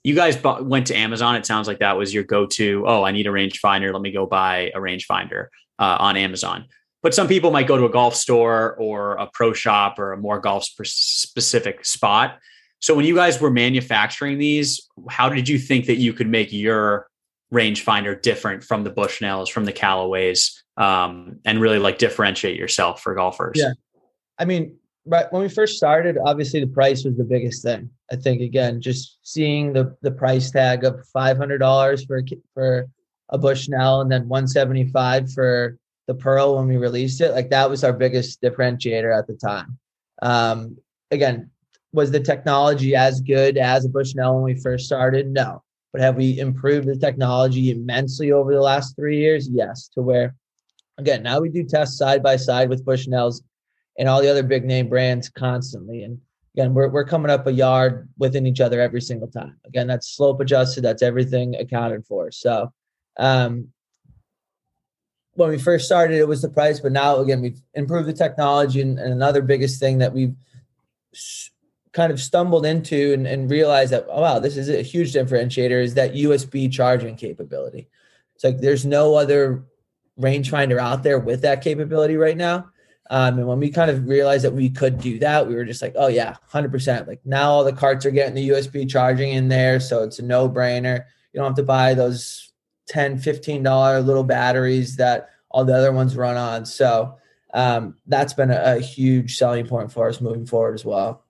You 0.04 0.14
guys 0.14 0.36
bu- 0.36 0.62
went 0.62 0.86
to 0.88 0.94
Amazon. 0.94 1.36
It 1.36 1.46
sounds 1.46 1.68
like 1.68 1.78
that 1.78 1.96
was 1.96 2.12
your 2.12 2.24
go-to. 2.24 2.84
Oh, 2.86 3.02
I 3.02 3.12
need 3.12 3.26
a 3.26 3.30
rangefinder. 3.30 3.92
Let 3.92 4.02
me 4.02 4.12
go 4.12 4.26
buy 4.26 4.70
a 4.74 4.78
rangefinder 4.78 5.46
uh, 5.78 5.96
on 5.98 6.16
Amazon. 6.18 6.66
But 7.02 7.14
some 7.14 7.26
people 7.26 7.50
might 7.50 7.66
go 7.66 7.78
to 7.78 7.86
a 7.86 7.90
golf 7.90 8.14
store 8.14 8.76
or 8.78 9.12
a 9.16 9.26
pro 9.26 9.54
shop 9.54 9.98
or 9.98 10.12
a 10.12 10.18
more 10.18 10.38
golf 10.38 10.64
sp- 10.68 10.84
specific 10.84 11.86
spot. 11.86 12.38
So 12.80 12.94
when 12.94 13.06
you 13.06 13.14
guys 13.14 13.40
were 13.40 13.50
manufacturing 13.50 14.38
these, 14.38 14.86
how 15.08 15.30
did 15.30 15.48
you 15.48 15.58
think 15.58 15.86
that 15.86 15.96
you 15.96 16.12
could 16.12 16.28
make 16.28 16.52
your 16.52 17.09
rangefinder 17.52 18.20
different 18.20 18.62
from 18.62 18.84
the 18.84 18.90
Bushnells, 18.90 19.50
from 19.50 19.64
the 19.64 19.72
Callaways, 19.72 20.52
um, 20.76 21.38
and 21.44 21.60
really 21.60 21.78
like 21.78 21.98
differentiate 21.98 22.56
yourself 22.56 23.02
for 23.02 23.14
golfers? 23.14 23.58
Yeah. 23.58 23.72
I 24.38 24.44
mean, 24.44 24.76
right 25.04 25.30
when 25.32 25.42
we 25.42 25.48
first 25.48 25.76
started, 25.76 26.16
obviously 26.24 26.60
the 26.60 26.66
price 26.66 27.04
was 27.04 27.16
the 27.16 27.24
biggest 27.24 27.62
thing. 27.62 27.90
I 28.12 28.16
think 28.16 28.40
again, 28.40 28.80
just 28.80 29.18
seeing 29.22 29.72
the 29.72 29.96
the 30.02 30.10
price 30.10 30.50
tag 30.50 30.84
of 30.84 31.06
five 31.12 31.36
hundred 31.36 31.58
dollars 31.58 32.04
for 32.04 32.18
a 32.18 32.24
for 32.54 32.86
a 33.30 33.38
Bushnell 33.38 34.00
and 34.00 34.10
then 34.10 34.28
one 34.28 34.48
seventy 34.48 34.86
five 34.88 35.32
for 35.32 35.76
the 36.06 36.14
Pearl 36.14 36.56
when 36.56 36.66
we 36.66 36.76
released 36.76 37.20
it, 37.20 37.32
like 37.32 37.50
that 37.50 37.70
was 37.70 37.84
our 37.84 37.92
biggest 37.92 38.42
differentiator 38.42 39.16
at 39.16 39.28
the 39.28 39.34
time. 39.34 39.78
Um, 40.22 40.76
again, 41.12 41.50
was 41.92 42.10
the 42.10 42.20
technology 42.20 42.96
as 42.96 43.20
good 43.20 43.56
as 43.56 43.84
a 43.84 43.88
Bushnell 43.88 44.34
when 44.34 44.42
we 44.42 44.60
first 44.60 44.86
started? 44.86 45.28
No, 45.28 45.62
but 45.92 46.00
have 46.00 46.16
we 46.16 46.38
improved 46.38 46.86
the 46.86 46.96
technology 46.96 47.70
immensely 47.70 48.32
over 48.32 48.54
the 48.54 48.60
last 48.60 48.96
three 48.96 49.18
years? 49.18 49.48
Yes, 49.48 49.88
to 49.94 50.02
where 50.02 50.34
again 50.98 51.22
now 51.22 51.40
we 51.40 51.48
do 51.48 51.64
tests 51.64 51.98
side 51.98 52.22
by 52.22 52.36
side 52.36 52.68
with 52.68 52.84
Bushnells 52.84 53.42
and 53.98 54.08
all 54.08 54.22
the 54.22 54.30
other 54.30 54.42
big 54.42 54.64
name 54.64 54.88
brands 54.88 55.28
constantly. 55.28 56.04
And 56.04 56.18
again, 56.54 56.74
we're, 56.74 56.88
we're 56.88 57.04
coming 57.04 57.30
up 57.30 57.46
a 57.46 57.52
yard 57.52 58.08
within 58.18 58.46
each 58.46 58.60
other 58.60 58.80
every 58.80 59.00
single 59.00 59.28
time. 59.28 59.56
Again, 59.66 59.86
that's 59.86 60.16
slope 60.16 60.40
adjusted, 60.40 60.82
that's 60.82 61.02
everything 61.02 61.54
accounted 61.56 62.06
for. 62.06 62.30
So, 62.30 62.72
um, 63.18 63.68
when 65.34 65.50
we 65.50 65.58
first 65.58 65.86
started, 65.86 66.18
it 66.18 66.26
was 66.26 66.42
the 66.42 66.48
price, 66.48 66.80
but 66.80 66.92
now 66.92 67.18
again, 67.18 67.40
we've 67.40 67.60
improved 67.74 68.08
the 68.08 68.12
technology. 68.12 68.80
And, 68.80 68.98
and 68.98 69.12
another 69.12 69.42
biggest 69.42 69.78
thing 69.78 69.98
that 69.98 70.12
we've 70.12 70.34
kind 71.92 72.12
of 72.12 72.20
stumbled 72.20 72.64
into 72.64 73.12
and, 73.12 73.26
and 73.26 73.50
realized 73.50 73.92
that, 73.92 74.06
oh, 74.08 74.22
wow, 74.22 74.38
this 74.38 74.56
is 74.56 74.68
a 74.68 74.82
huge 74.82 75.12
differentiator 75.12 75.82
is 75.82 75.94
that 75.94 76.14
USB 76.14 76.70
charging 76.70 77.16
capability. 77.16 77.88
It's 78.34 78.44
like 78.44 78.58
there's 78.58 78.86
no 78.86 79.16
other 79.16 79.64
rangefinder 80.18 80.78
out 80.78 81.02
there 81.02 81.18
with 81.18 81.42
that 81.42 81.62
capability 81.62 82.16
right 82.16 82.36
now. 82.36 82.70
Um, 83.10 83.38
and 83.38 83.48
when 83.48 83.58
we 83.58 83.70
kind 83.70 83.90
of 83.90 84.06
realized 84.06 84.44
that 84.44 84.52
we 84.52 84.70
could 84.70 84.98
do 84.98 85.18
that, 85.18 85.48
we 85.48 85.56
were 85.56 85.64
just 85.64 85.82
like, 85.82 85.94
oh 85.96 86.06
yeah, 86.06 86.36
100%. 86.52 87.08
Like 87.08 87.20
now 87.24 87.50
all 87.50 87.64
the 87.64 87.72
carts 87.72 88.06
are 88.06 88.12
getting 88.12 88.34
the 88.34 88.50
USB 88.50 88.88
charging 88.88 89.32
in 89.32 89.48
there. 89.48 89.80
So 89.80 90.04
it's 90.04 90.20
a 90.20 90.24
no 90.24 90.48
brainer. 90.48 91.04
You 91.32 91.40
don't 91.40 91.46
have 91.46 91.56
to 91.56 91.64
buy 91.64 91.94
those 91.94 92.52
10, 92.88 93.18
$15 93.18 94.06
little 94.06 94.22
batteries 94.22 94.96
that 94.96 95.30
all 95.50 95.64
the 95.64 95.74
other 95.74 95.92
ones 95.92 96.16
run 96.16 96.36
on. 96.36 96.64
So 96.64 97.16
um, 97.52 97.96
that's 98.06 98.32
been 98.32 98.52
a, 98.52 98.76
a 98.76 98.80
huge 98.80 99.36
selling 99.36 99.66
point 99.66 99.90
for 99.90 100.08
us 100.08 100.20
moving 100.20 100.46
forward 100.46 100.74
as 100.74 100.84
well. 100.84 101.24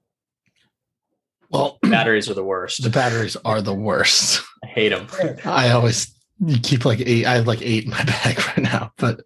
Well, 1.51 1.79
Batteries 1.83 2.31
are 2.31 2.35
the 2.35 2.45
worst. 2.45 2.83
the 2.83 2.91
batteries 2.91 3.37
are 3.45 3.61
the 3.61 3.75
worst. 3.75 4.43
I 4.65 4.69
hate 4.69 4.91
them. 4.91 5.07
I 5.45 5.71
always 5.71 6.15
keep 6.63 6.85
like 6.85 7.01
eight. 7.01 7.27
I 7.27 7.35
have 7.35 7.47
like 7.47 7.63
eight 7.63 7.85
in 7.85 7.91
my 7.91 8.05
bag 8.05 8.39
right 8.39 8.59
now, 8.59 8.93
but 8.97 9.21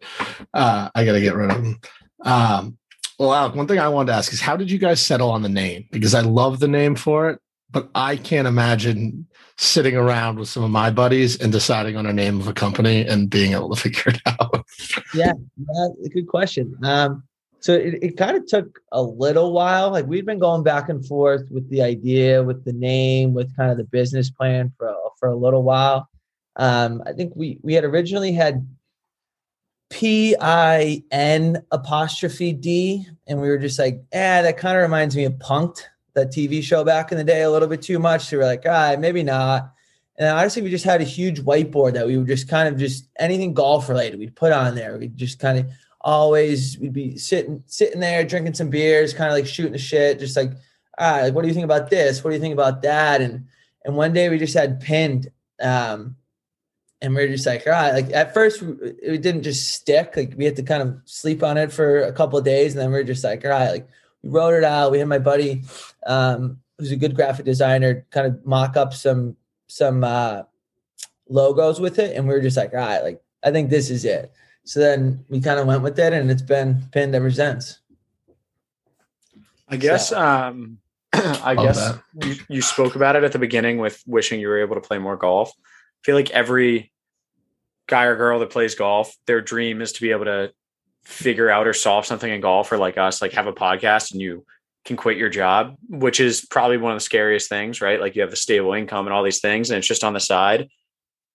uh, 0.52 0.90
I 0.94 1.04
got 1.04 1.12
to 1.12 1.20
get 1.20 1.34
rid 1.34 1.50
of 1.50 1.62
them. 1.62 1.80
Um, 2.22 2.78
well, 3.18 3.32
Alec, 3.32 3.54
one 3.54 3.68
thing 3.68 3.78
I 3.78 3.88
wanted 3.88 4.12
to 4.12 4.16
ask 4.16 4.32
is 4.32 4.40
how 4.40 4.56
did 4.56 4.70
you 4.70 4.78
guys 4.78 5.00
settle 5.00 5.30
on 5.30 5.42
the 5.42 5.48
name? 5.48 5.86
Because 5.92 6.14
I 6.14 6.20
love 6.20 6.58
the 6.58 6.68
name 6.68 6.96
for 6.96 7.30
it, 7.30 7.40
but 7.70 7.88
I 7.94 8.16
can't 8.16 8.48
imagine 8.48 9.26
sitting 9.56 9.96
around 9.96 10.38
with 10.38 10.48
some 10.48 10.64
of 10.64 10.70
my 10.70 10.90
buddies 10.90 11.40
and 11.40 11.52
deciding 11.52 11.96
on 11.96 12.06
a 12.06 12.12
name 12.12 12.40
of 12.40 12.48
a 12.48 12.52
company 12.52 13.06
and 13.06 13.30
being 13.30 13.52
able 13.52 13.74
to 13.74 13.80
figure 13.80 14.12
it 14.12 14.20
out. 14.26 14.66
Yeah, 15.14 15.32
yeah, 15.56 16.08
good 16.12 16.26
question. 16.26 16.76
Um, 16.82 17.22
so 17.64 17.72
it, 17.72 17.94
it 18.02 18.16
kind 18.18 18.36
of 18.36 18.44
took 18.46 18.78
a 18.92 19.02
little 19.02 19.52
while. 19.52 19.90
Like 19.90 20.04
we've 20.04 20.26
been 20.26 20.38
going 20.38 20.62
back 20.62 20.90
and 20.90 21.04
forth 21.06 21.50
with 21.50 21.66
the 21.70 21.80
idea, 21.80 22.42
with 22.42 22.62
the 22.66 22.74
name, 22.74 23.32
with 23.32 23.56
kind 23.56 23.70
of 23.70 23.78
the 23.78 23.84
business 23.84 24.28
plan 24.28 24.70
for 24.76 24.94
for 25.18 25.30
a 25.30 25.34
little 25.34 25.62
while. 25.62 26.10
Um, 26.56 27.02
I 27.06 27.14
think 27.14 27.32
we 27.34 27.58
we 27.62 27.72
had 27.72 27.84
originally 27.84 28.32
had 28.32 28.68
P 29.88 30.36
I 30.38 31.04
N 31.10 31.64
apostrophe 31.72 32.52
D, 32.52 33.06
and 33.26 33.40
we 33.40 33.48
were 33.48 33.56
just 33.56 33.78
like, 33.78 34.04
eh, 34.12 34.42
that 34.42 34.58
kind 34.58 34.76
of 34.76 34.82
reminds 34.82 35.16
me 35.16 35.24
of 35.24 35.38
Punk'd, 35.38 35.86
that 36.12 36.32
TV 36.32 36.62
show 36.62 36.84
back 36.84 37.12
in 37.12 37.16
the 37.16 37.24
day, 37.24 37.44
a 37.44 37.50
little 37.50 37.68
bit 37.68 37.80
too 37.80 37.98
much. 37.98 38.26
So 38.26 38.36
we 38.36 38.42
we're 38.42 38.46
like, 38.46 38.64
ah, 38.68 38.96
maybe 38.98 39.22
not. 39.22 39.72
And 40.18 40.28
honestly, 40.28 40.60
we 40.60 40.68
just 40.68 40.84
had 40.84 41.00
a 41.00 41.04
huge 41.04 41.40
whiteboard 41.40 41.94
that 41.94 42.06
we 42.06 42.18
would 42.18 42.26
just 42.26 42.46
kind 42.46 42.68
of 42.68 42.78
just 42.78 43.08
anything 43.18 43.54
golf 43.54 43.88
related 43.88 44.18
we'd 44.18 44.36
put 44.36 44.52
on 44.52 44.74
there. 44.74 44.98
We'd 44.98 45.16
just 45.16 45.38
kind 45.38 45.58
of 45.58 45.66
always 46.04 46.78
we'd 46.78 46.92
be 46.92 47.16
sitting 47.16 47.64
sitting 47.66 47.98
there 47.98 48.24
drinking 48.24 48.54
some 48.54 48.68
beers, 48.68 49.14
kind 49.14 49.30
of 49.30 49.34
like 49.34 49.46
shooting 49.46 49.72
the 49.72 49.78
shit, 49.78 50.20
just 50.20 50.36
like, 50.36 50.52
ah, 50.98 51.20
like, 51.22 51.34
what 51.34 51.42
do 51.42 51.48
you 51.48 51.54
think 51.54 51.64
about 51.64 51.90
this? 51.90 52.22
What 52.22 52.30
do 52.30 52.36
you 52.36 52.40
think 52.40 52.52
about 52.52 52.82
that? 52.82 53.20
And 53.20 53.46
and 53.84 53.96
one 53.96 54.12
day 54.12 54.28
we 54.28 54.38
just 54.38 54.54
had 54.54 54.80
pinned, 54.80 55.30
um, 55.60 56.16
and 57.00 57.14
we 57.14 57.22
are 57.22 57.28
just 57.28 57.46
like, 57.46 57.66
all 57.66 57.72
right. 57.72 57.92
Like 57.92 58.12
at 58.12 58.34
first, 58.34 58.62
it 58.62 59.22
didn't 59.22 59.42
just 59.42 59.70
stick. 59.70 60.16
Like 60.16 60.34
we 60.36 60.44
had 60.44 60.56
to 60.56 60.62
kind 60.62 60.82
of 60.82 61.00
sleep 61.06 61.42
on 61.42 61.56
it 61.56 61.72
for 61.72 62.02
a 62.02 62.12
couple 62.12 62.38
of 62.38 62.44
days, 62.44 62.74
and 62.74 62.82
then 62.82 62.92
we 62.92 62.98
are 62.98 63.04
just 63.04 63.24
like, 63.24 63.44
all 63.44 63.50
right. 63.50 63.70
Like 63.70 63.88
we 64.22 64.28
wrote 64.28 64.54
it 64.54 64.64
out. 64.64 64.92
We 64.92 64.98
had 64.98 65.08
my 65.08 65.18
buddy, 65.18 65.62
um, 66.06 66.58
who's 66.78 66.92
a 66.92 66.96
good 66.96 67.16
graphic 67.16 67.46
designer, 67.46 68.06
kind 68.10 68.26
of 68.26 68.44
mock 68.46 68.76
up 68.76 68.92
some 68.92 69.36
some 69.68 70.04
uh, 70.04 70.42
logos 71.28 71.80
with 71.80 71.98
it, 71.98 72.14
and 72.14 72.28
we 72.28 72.34
were 72.34 72.42
just 72.42 72.58
like, 72.58 72.72
all 72.74 72.78
right. 72.78 73.02
Like 73.02 73.22
I 73.42 73.50
think 73.50 73.70
this 73.70 73.88
is 73.88 74.04
it. 74.04 74.30
So 74.64 74.80
then 74.80 75.24
we 75.28 75.40
kind 75.40 75.60
of 75.60 75.66
went 75.66 75.82
with 75.82 75.98
it, 75.98 76.12
and 76.12 76.30
it's 76.30 76.42
been 76.42 76.82
pinned 76.92 77.14
ever 77.14 77.30
since. 77.30 77.80
I 79.68 79.76
guess 79.76 80.10
So- 80.10 80.20
um 80.20 80.78
I 81.12 81.52
Love 81.54 81.64
guess 81.66 81.94
you, 82.26 82.56
you 82.56 82.62
spoke 82.62 82.96
about 82.96 83.14
it 83.14 83.22
at 83.22 83.30
the 83.30 83.38
beginning 83.38 83.78
with 83.78 84.02
wishing 84.04 84.40
you 84.40 84.48
were 84.48 84.58
able 84.58 84.74
to 84.74 84.80
play 84.80 84.98
more 84.98 85.16
golf. 85.16 85.52
I 85.56 86.02
feel 86.02 86.16
like 86.16 86.30
every 86.30 86.90
guy 87.86 88.04
or 88.04 88.16
girl 88.16 88.40
that 88.40 88.50
plays 88.50 88.74
golf, 88.74 89.14
their 89.26 89.40
dream 89.40 89.80
is 89.80 89.92
to 89.92 90.00
be 90.00 90.10
able 90.10 90.24
to 90.24 90.52
figure 91.04 91.48
out 91.48 91.68
or 91.68 91.72
solve 91.72 92.04
something 92.04 92.30
in 92.30 92.40
golf 92.40 92.72
or 92.72 92.78
like 92.78 92.98
us, 92.98 93.22
like 93.22 93.32
have 93.32 93.46
a 93.46 93.52
podcast 93.52 94.10
and 94.10 94.20
you 94.20 94.44
can 94.84 94.96
quit 94.96 95.16
your 95.16 95.28
job, 95.28 95.76
which 95.88 96.18
is 96.18 96.44
probably 96.50 96.78
one 96.78 96.92
of 96.92 96.96
the 96.96 97.04
scariest 97.04 97.48
things, 97.48 97.80
right? 97.80 98.00
Like 98.00 98.16
you 98.16 98.22
have 98.22 98.32
a 98.32 98.36
stable 98.36 98.72
income 98.72 99.06
and 99.06 99.14
all 99.14 99.22
these 99.22 99.40
things 99.40 99.70
and 99.70 99.78
it's 99.78 99.86
just 99.86 100.02
on 100.02 100.14
the 100.14 100.20
side. 100.20 100.68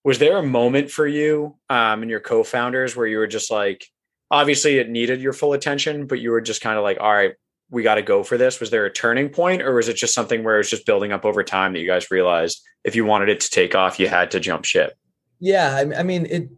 Was 0.04 0.18
there 0.18 0.38
a 0.38 0.42
moment 0.42 0.90
for 0.90 1.06
you 1.06 1.56
um, 1.68 2.02
and 2.02 2.10
your 2.10 2.20
co-founders 2.20 2.96
where 2.96 3.06
you 3.06 3.18
were 3.18 3.26
just 3.26 3.50
like, 3.50 3.86
obviously 4.30 4.78
it 4.78 4.88
needed 4.88 5.20
your 5.20 5.32
full 5.32 5.52
attention, 5.52 6.06
but 6.06 6.20
you 6.20 6.30
were 6.30 6.40
just 6.40 6.62
kind 6.62 6.78
of 6.78 6.84
like, 6.84 6.98
all 7.00 7.12
right, 7.12 7.34
we 7.70 7.82
got 7.82 7.96
to 7.96 8.02
go 8.02 8.22
for 8.22 8.38
this? 8.38 8.60
Was 8.60 8.70
there 8.70 8.86
a 8.86 8.92
turning 8.92 9.28
point 9.28 9.62
or 9.62 9.74
was 9.74 9.88
it 9.88 9.96
just 9.96 10.14
something 10.14 10.42
where 10.42 10.54
it 10.56 10.58
was 10.58 10.70
just 10.70 10.86
building 10.86 11.12
up 11.12 11.24
over 11.24 11.44
time 11.44 11.72
that 11.72 11.80
you 11.80 11.86
guys 11.86 12.10
realized 12.10 12.62
if 12.84 12.96
you 12.96 13.04
wanted 13.04 13.28
it 13.28 13.40
to 13.40 13.50
take 13.50 13.74
off, 13.74 14.00
you 14.00 14.08
had 14.08 14.30
to 14.30 14.40
jump 14.40 14.64
ship? 14.64 14.96
Yeah, 15.38 15.84
I, 15.96 16.02
mean, 16.02 16.26
it 16.26 16.50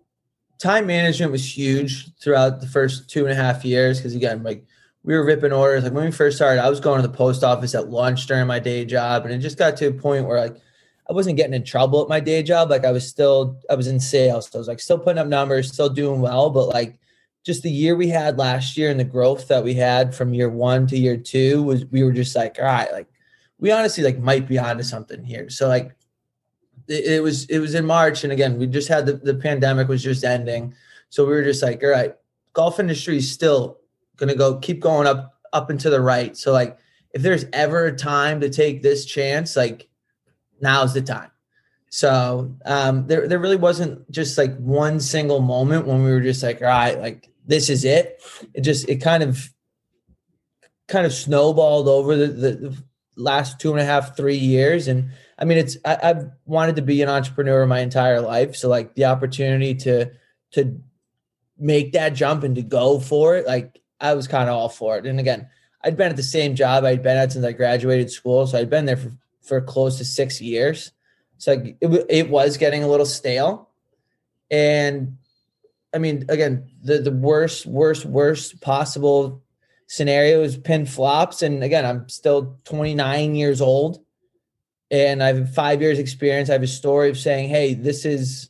time 0.59 0.87
management 0.87 1.33
was 1.33 1.57
huge 1.57 2.09
throughout 2.21 2.61
the 2.61 2.67
first 2.67 3.11
two 3.11 3.25
and 3.25 3.33
a 3.33 3.35
half 3.35 3.65
years 3.65 3.99
because 3.99 4.15
again, 4.15 4.43
like 4.43 4.65
we 5.03 5.15
were 5.15 5.25
ripping 5.25 5.53
orders. 5.53 5.83
Like 5.83 5.93
when 5.93 6.05
we 6.05 6.13
first 6.13 6.37
started, 6.37 6.63
I 6.63 6.71
was 6.71 6.81
going 6.81 7.03
to 7.03 7.07
the 7.07 7.15
post 7.15 7.43
office 7.43 7.75
at 7.75 7.91
lunch 7.91 8.27
during 8.27 8.47
my 8.47 8.59
day 8.59 8.85
job, 8.85 9.25
and 9.25 9.35
it 9.35 9.39
just 9.39 9.59
got 9.59 9.77
to 9.79 9.89
a 9.89 9.93
point 9.93 10.27
where 10.27 10.41
like 10.41 10.57
I 11.13 11.15
wasn't 11.15 11.37
getting 11.37 11.53
in 11.53 11.63
trouble 11.63 12.01
at 12.03 12.09
my 12.09 12.21
day 12.21 12.43
job. 12.43 12.71
Like 12.71 12.87
I 12.87 12.91
was 12.91 13.07
still, 13.07 13.61
I 13.69 13.75
was 13.75 13.87
in 13.87 14.01
sales, 14.01 14.49
so 14.49 14.59
I 14.59 14.61
was 14.61 14.69
like 14.69 14.81
still 14.81 14.99
putting 14.99 15.19
up 15.19 15.27
numbers, 15.27 15.71
still 15.71 15.91
doing 15.91 16.23
well, 16.23 16.49
but 16.49 16.69
like 16.69 16.99
just 17.45 17.63
the 17.63 17.71
year 17.71 17.97
we 17.97 18.09
had 18.09 18.39
last 18.39 18.79
year 18.79 18.89
and 18.89 18.99
the 18.99 19.05
growth 19.05 19.47
that 19.49 19.63
we 19.63 19.75
had 19.75 20.15
from 20.15 20.33
year 20.33 20.49
one 20.49 20.87
to 20.87 20.97
year 20.97 21.19
two 21.19 21.63
was 21.65 21.85
we 21.87 22.03
were 22.03 22.13
just 22.13 22.35
like, 22.35 22.57
all 22.59 22.65
right, 22.65 22.91
like 22.93 23.09
we 23.59 23.71
honestly 23.71 24.03
like 24.03 24.19
might 24.21 24.49
be 24.49 24.59
onto 24.59 24.83
something 24.83 25.23
here. 25.23 25.51
So 25.51 25.69
like 25.69 25.95
it, 26.89 27.05
it 27.05 27.23
was 27.23 27.45
it 27.47 27.59
was 27.59 27.75
in 27.75 27.85
March, 27.85 28.25
and 28.25 28.33
again, 28.33 28.59
we 28.59 28.67
just 28.67 28.89
had 28.89 29.05
the, 29.05 29.15
the 29.15 29.35
pandemic 29.35 29.89
was 29.89 30.03
just 30.03 30.25
ending. 30.25 30.75
So 31.11 31.27
we 31.27 31.33
were 31.33 31.45
just 31.45 31.63
like, 31.63 31.83
all 31.83 31.91
right, 31.91 32.15
golf 32.55 32.81
industry 32.81 33.19
is 33.19 33.31
still 33.31 33.81
gonna 34.17 34.35
go 34.35 34.57
keep 34.61 34.81
going 34.81 35.07
up 35.07 35.35
up 35.53 35.69
and 35.69 35.79
to 35.81 35.91
the 35.91 36.01
right. 36.01 36.39
So 36.39 36.53
like 36.53 36.79
if 37.11 37.21
there's 37.21 37.45
ever 37.53 37.85
a 37.85 37.97
time 37.97 38.41
to 38.41 38.49
take 38.49 38.81
this 38.81 39.05
chance, 39.05 39.57
like 39.57 39.91
now's 40.63 40.95
the 40.95 41.03
time. 41.03 41.31
So 41.91 42.57
um, 42.65 43.07
there 43.07 43.29
there 43.29 43.39
really 43.39 43.57
wasn't 43.57 44.11
just 44.11 44.39
like 44.39 44.57
one 44.57 44.99
single 44.99 45.41
moment 45.41 45.87
when 45.87 46.03
we 46.03 46.11
were 46.11 46.23
just 46.23 46.43
like, 46.43 46.63
all 46.63 46.69
right, 46.69 46.99
like 46.99 47.29
this 47.47 47.69
is 47.69 47.85
it. 47.85 48.23
It 48.55 48.63
just 48.63 48.89
it 48.89 49.03
kind 49.03 49.23
of 49.23 49.53
kind 50.89 51.05
of 51.05 51.13
snowballed 51.13 51.89
over 51.89 52.17
the, 52.17 52.27
the, 52.29 52.51
the 52.53 52.85
last 53.17 53.61
two 53.61 53.73
and 53.73 53.81
a 53.81 53.85
half, 53.85 54.17
three 54.17 54.37
years. 54.37 54.89
And 54.89 55.11
I 55.39 55.45
mean, 55.45 55.59
it's 55.59 55.77
I, 55.85 55.99
I've 56.03 56.31
wanted 56.47 56.77
to 56.77 56.83
be 56.83 57.03
an 57.03 57.09
entrepreneur 57.09 57.67
my 57.67 57.81
entire 57.81 58.21
life. 58.21 58.57
So 58.57 58.69
like 58.69 58.95
the 58.95 59.05
opportunity 59.05 59.75
to 59.77 60.11
to 60.53 60.81
make 61.59 61.93
that 61.93 62.15
jump 62.15 62.43
and 62.43 62.55
to 62.57 62.63
go 62.63 63.01
for 63.01 63.37
it, 63.37 63.47
like 63.47 63.83
I 64.01 64.15
was 64.15 64.27
kind 64.27 64.49
of 64.49 64.57
all 64.57 64.69
for 64.69 64.97
it. 64.97 65.07
And 65.07 65.21
again, 65.21 65.49
I'd 65.85 65.97
been 65.97 66.11
at 66.11 66.17
the 66.17 66.23
same 66.23 66.55
job 66.55 66.85
I'd 66.85 67.03
been 67.03 67.17
at 67.17 67.33
since 67.33 67.45
I 67.45 67.53
graduated 67.53 68.11
school, 68.11 68.47
so 68.47 68.59
I'd 68.59 68.71
been 68.71 68.87
there 68.87 68.97
for 68.97 69.13
for 69.43 69.61
close 69.61 69.99
to 69.99 70.05
six 70.05 70.41
years. 70.41 70.93
So 71.39 71.53
it 71.53 72.07
it 72.09 72.31
was 72.31 72.57
getting 72.57 72.83
a 72.83 72.89
little 72.89 73.07
stale, 73.07 73.69
and 74.51 75.17
I 75.95 75.99
mean, 75.99 76.25
again, 76.29 76.71
the 76.83 76.99
the 76.99 77.11
worst, 77.11 77.67
worst, 77.67 78.05
worst 78.05 78.61
possible 78.61 79.43
scenario 79.93 80.43
is 80.43 80.57
pin 80.57 80.87
flops. 80.87 81.43
And 81.43 81.63
again, 81.63 81.85
I'm 81.85 82.09
still 82.09 82.59
29 82.65 83.35
years 83.35 83.61
old 83.61 84.03
and 84.91 85.23
I 85.23 85.35
have 85.35 85.55
five 85.55 85.83
years 85.83 85.99
experience. 85.99 86.49
I 86.49 86.55
have 86.55 86.63
a 86.63 86.67
story 86.67 87.11
of 87.11 87.19
saying, 87.19 87.51
Hey, 87.51 87.75
this 87.75 88.07
is, 88.07 88.49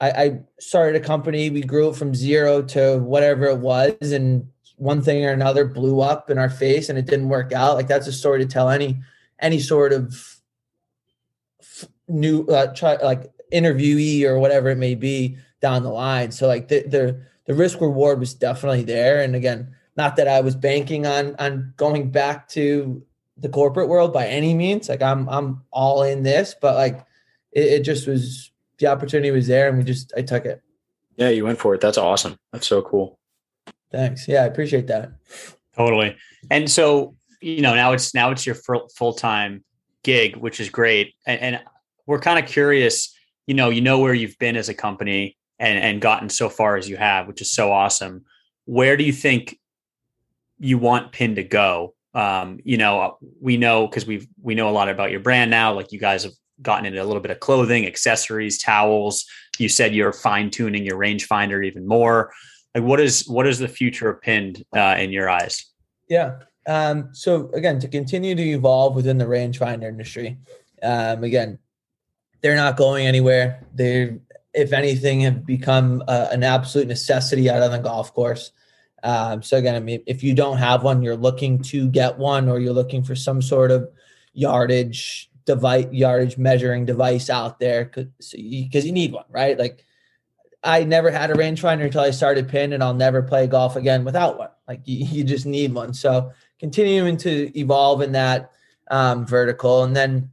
I, 0.00 0.10
I 0.10 0.40
started 0.58 1.00
a 1.00 1.04
company. 1.04 1.48
We 1.48 1.62
grew 1.62 1.90
it 1.90 1.96
from 1.96 2.12
zero 2.12 2.60
to 2.62 2.98
whatever 2.98 3.46
it 3.46 3.58
was. 3.58 3.94
And 4.00 4.48
one 4.76 5.00
thing 5.00 5.24
or 5.24 5.30
another 5.30 5.64
blew 5.64 6.00
up 6.00 6.28
in 6.28 6.38
our 6.38 6.50
face 6.50 6.88
and 6.88 6.98
it 6.98 7.06
didn't 7.06 7.28
work 7.28 7.52
out. 7.52 7.76
Like 7.76 7.86
that's 7.86 8.08
a 8.08 8.12
story 8.12 8.40
to 8.40 8.46
tell 8.46 8.68
any, 8.68 9.00
any 9.44 9.60
sort 9.60 9.92
of 9.92 10.40
new, 12.08 12.44
uh, 12.46 12.74
try 12.74 12.96
like 12.96 13.30
interviewee 13.52 14.24
or 14.24 14.38
whatever 14.38 14.70
it 14.70 14.78
may 14.78 14.94
be 14.94 15.36
down 15.60 15.82
the 15.82 15.90
line. 15.90 16.32
So 16.32 16.46
like 16.46 16.68
the, 16.68 16.82
the, 16.82 17.20
the 17.46 17.54
risk 17.54 17.80
reward 17.80 18.18
was 18.18 18.34
definitely 18.34 18.82
there. 18.82 19.20
And 19.20 19.36
again, 19.36 19.74
not 19.96 20.16
that 20.16 20.28
I 20.28 20.40
was 20.40 20.56
banking 20.56 21.06
on 21.06 21.36
on 21.38 21.72
going 21.76 22.10
back 22.10 22.48
to 22.48 23.02
the 23.36 23.48
corporate 23.48 23.88
world 23.88 24.12
by 24.12 24.26
any 24.26 24.54
means. 24.54 24.88
Like 24.88 25.02
I'm 25.02 25.28
I'm 25.28 25.62
all 25.70 26.02
in 26.02 26.22
this, 26.22 26.54
but 26.60 26.74
like 26.74 27.06
it, 27.52 27.64
it 27.64 27.84
just 27.84 28.06
was 28.06 28.50
the 28.78 28.88
opportunity 28.88 29.30
was 29.30 29.46
there 29.46 29.68
and 29.68 29.78
we 29.78 29.84
just 29.84 30.12
I 30.16 30.22
took 30.22 30.44
it. 30.46 30.62
Yeah, 31.16 31.28
you 31.28 31.44
went 31.44 31.58
for 31.58 31.74
it. 31.74 31.80
That's 31.80 31.98
awesome. 31.98 32.36
That's 32.52 32.66
so 32.66 32.82
cool. 32.82 33.18
Thanks. 33.92 34.26
Yeah, 34.26 34.42
I 34.42 34.46
appreciate 34.46 34.88
that. 34.88 35.12
Totally. 35.76 36.16
And 36.50 36.68
so, 36.68 37.14
you 37.44 37.60
know, 37.60 37.74
now 37.74 37.92
it's 37.92 38.14
now 38.14 38.30
it's 38.30 38.46
your 38.46 38.56
full 38.56 39.14
time 39.14 39.64
gig, 40.02 40.36
which 40.36 40.60
is 40.60 40.68
great. 40.68 41.14
And, 41.26 41.40
and 41.40 41.64
we're 42.06 42.20
kind 42.20 42.42
of 42.42 42.50
curious, 42.50 43.14
you 43.46 43.54
know, 43.54 43.70
you 43.70 43.80
know 43.80 43.98
where 43.98 44.14
you've 44.14 44.38
been 44.38 44.56
as 44.56 44.68
a 44.68 44.74
company 44.74 45.36
and 45.58 45.78
and 45.78 46.00
gotten 46.00 46.28
so 46.28 46.48
far 46.48 46.76
as 46.76 46.88
you 46.88 46.96
have, 46.96 47.26
which 47.26 47.40
is 47.40 47.50
so 47.50 47.72
awesome. 47.72 48.24
Where 48.66 48.96
do 48.96 49.04
you 49.04 49.12
think 49.12 49.58
you 50.58 50.78
want 50.78 51.12
Pin 51.12 51.34
to 51.36 51.44
go. 51.44 51.94
Um, 52.14 52.60
you 52.64 52.76
know, 52.76 53.18
we 53.40 53.56
know 53.56 53.86
because 53.86 54.06
we've 54.06 54.26
we 54.40 54.54
know 54.54 54.68
a 54.68 54.72
lot 54.72 54.88
about 54.88 55.10
your 55.10 55.20
brand 55.20 55.50
now. 55.50 55.72
Like 55.74 55.92
you 55.92 55.98
guys 55.98 56.24
have 56.24 56.32
gotten 56.62 56.86
into 56.86 57.02
a 57.02 57.04
little 57.04 57.20
bit 57.20 57.32
of 57.32 57.40
clothing, 57.40 57.86
accessories, 57.86 58.58
towels. 58.58 59.26
You 59.58 59.68
said 59.68 59.94
you're 59.94 60.12
fine 60.12 60.50
tuning 60.50 60.84
your 60.84 60.98
rangefinder 60.98 61.64
even 61.64 61.86
more. 61.86 62.32
Like, 62.74 62.84
what 62.84 63.00
is 63.00 63.28
what 63.28 63.46
is 63.46 63.58
the 63.58 63.68
future 63.68 64.08
of 64.08 64.20
Pinned 64.20 64.64
uh, 64.74 64.96
in 64.98 65.10
your 65.10 65.28
eyes? 65.28 65.66
Yeah. 66.08 66.38
Um, 66.66 67.10
so 67.12 67.50
again, 67.52 67.78
to 67.80 67.88
continue 67.88 68.34
to 68.34 68.42
evolve 68.42 68.94
within 68.94 69.18
the 69.18 69.26
rangefinder 69.26 69.88
industry, 69.88 70.38
um, 70.82 71.24
again, 71.24 71.58
they're 72.42 72.56
not 72.56 72.76
going 72.76 73.06
anywhere. 73.06 73.64
They, 73.74 74.18
if 74.52 74.72
anything, 74.72 75.20
have 75.20 75.46
become 75.46 76.02
uh, 76.06 76.28
an 76.30 76.42
absolute 76.42 76.88
necessity 76.88 77.48
out 77.50 77.62
on 77.62 77.70
the 77.70 77.78
golf 77.78 78.12
course. 78.12 78.52
Um, 79.02 79.42
so 79.42 79.58
again, 79.58 79.74
I 79.74 79.80
mean, 79.80 80.02
if 80.06 80.22
you 80.22 80.34
don't 80.34 80.58
have 80.58 80.82
one, 80.82 81.02
you're 81.02 81.16
looking 81.16 81.60
to 81.64 81.88
get 81.88 82.18
one, 82.18 82.48
or 82.48 82.58
you're 82.58 82.72
looking 82.72 83.02
for 83.02 83.14
some 83.14 83.42
sort 83.42 83.70
of 83.70 83.88
yardage 84.32 85.30
device, 85.44 85.86
yardage 85.92 86.38
measuring 86.38 86.86
device 86.86 87.28
out 87.28 87.58
there, 87.58 87.84
because 87.84 88.32
you, 88.32 88.68
you, 88.72 88.92
need 88.92 89.12
one, 89.12 89.26
right? 89.28 89.58
Like, 89.58 89.84
I 90.62 90.84
never 90.84 91.10
had 91.10 91.30
a 91.30 91.34
rangefinder 91.34 91.84
until 91.84 92.00
I 92.00 92.10
started 92.10 92.48
pin, 92.48 92.72
and 92.72 92.82
I'll 92.82 92.94
never 92.94 93.22
play 93.22 93.46
golf 93.46 93.76
again 93.76 94.04
without 94.04 94.38
one. 94.38 94.50
Like, 94.66 94.80
you, 94.84 95.04
you 95.10 95.24
just 95.24 95.44
need 95.44 95.74
one. 95.74 95.92
So 95.92 96.32
continuing 96.64 97.14
to 97.18 97.52
evolve 97.58 98.00
in 98.00 98.12
that 98.12 98.52
um, 98.90 99.26
vertical, 99.26 99.84
and 99.84 99.94
then, 99.94 100.30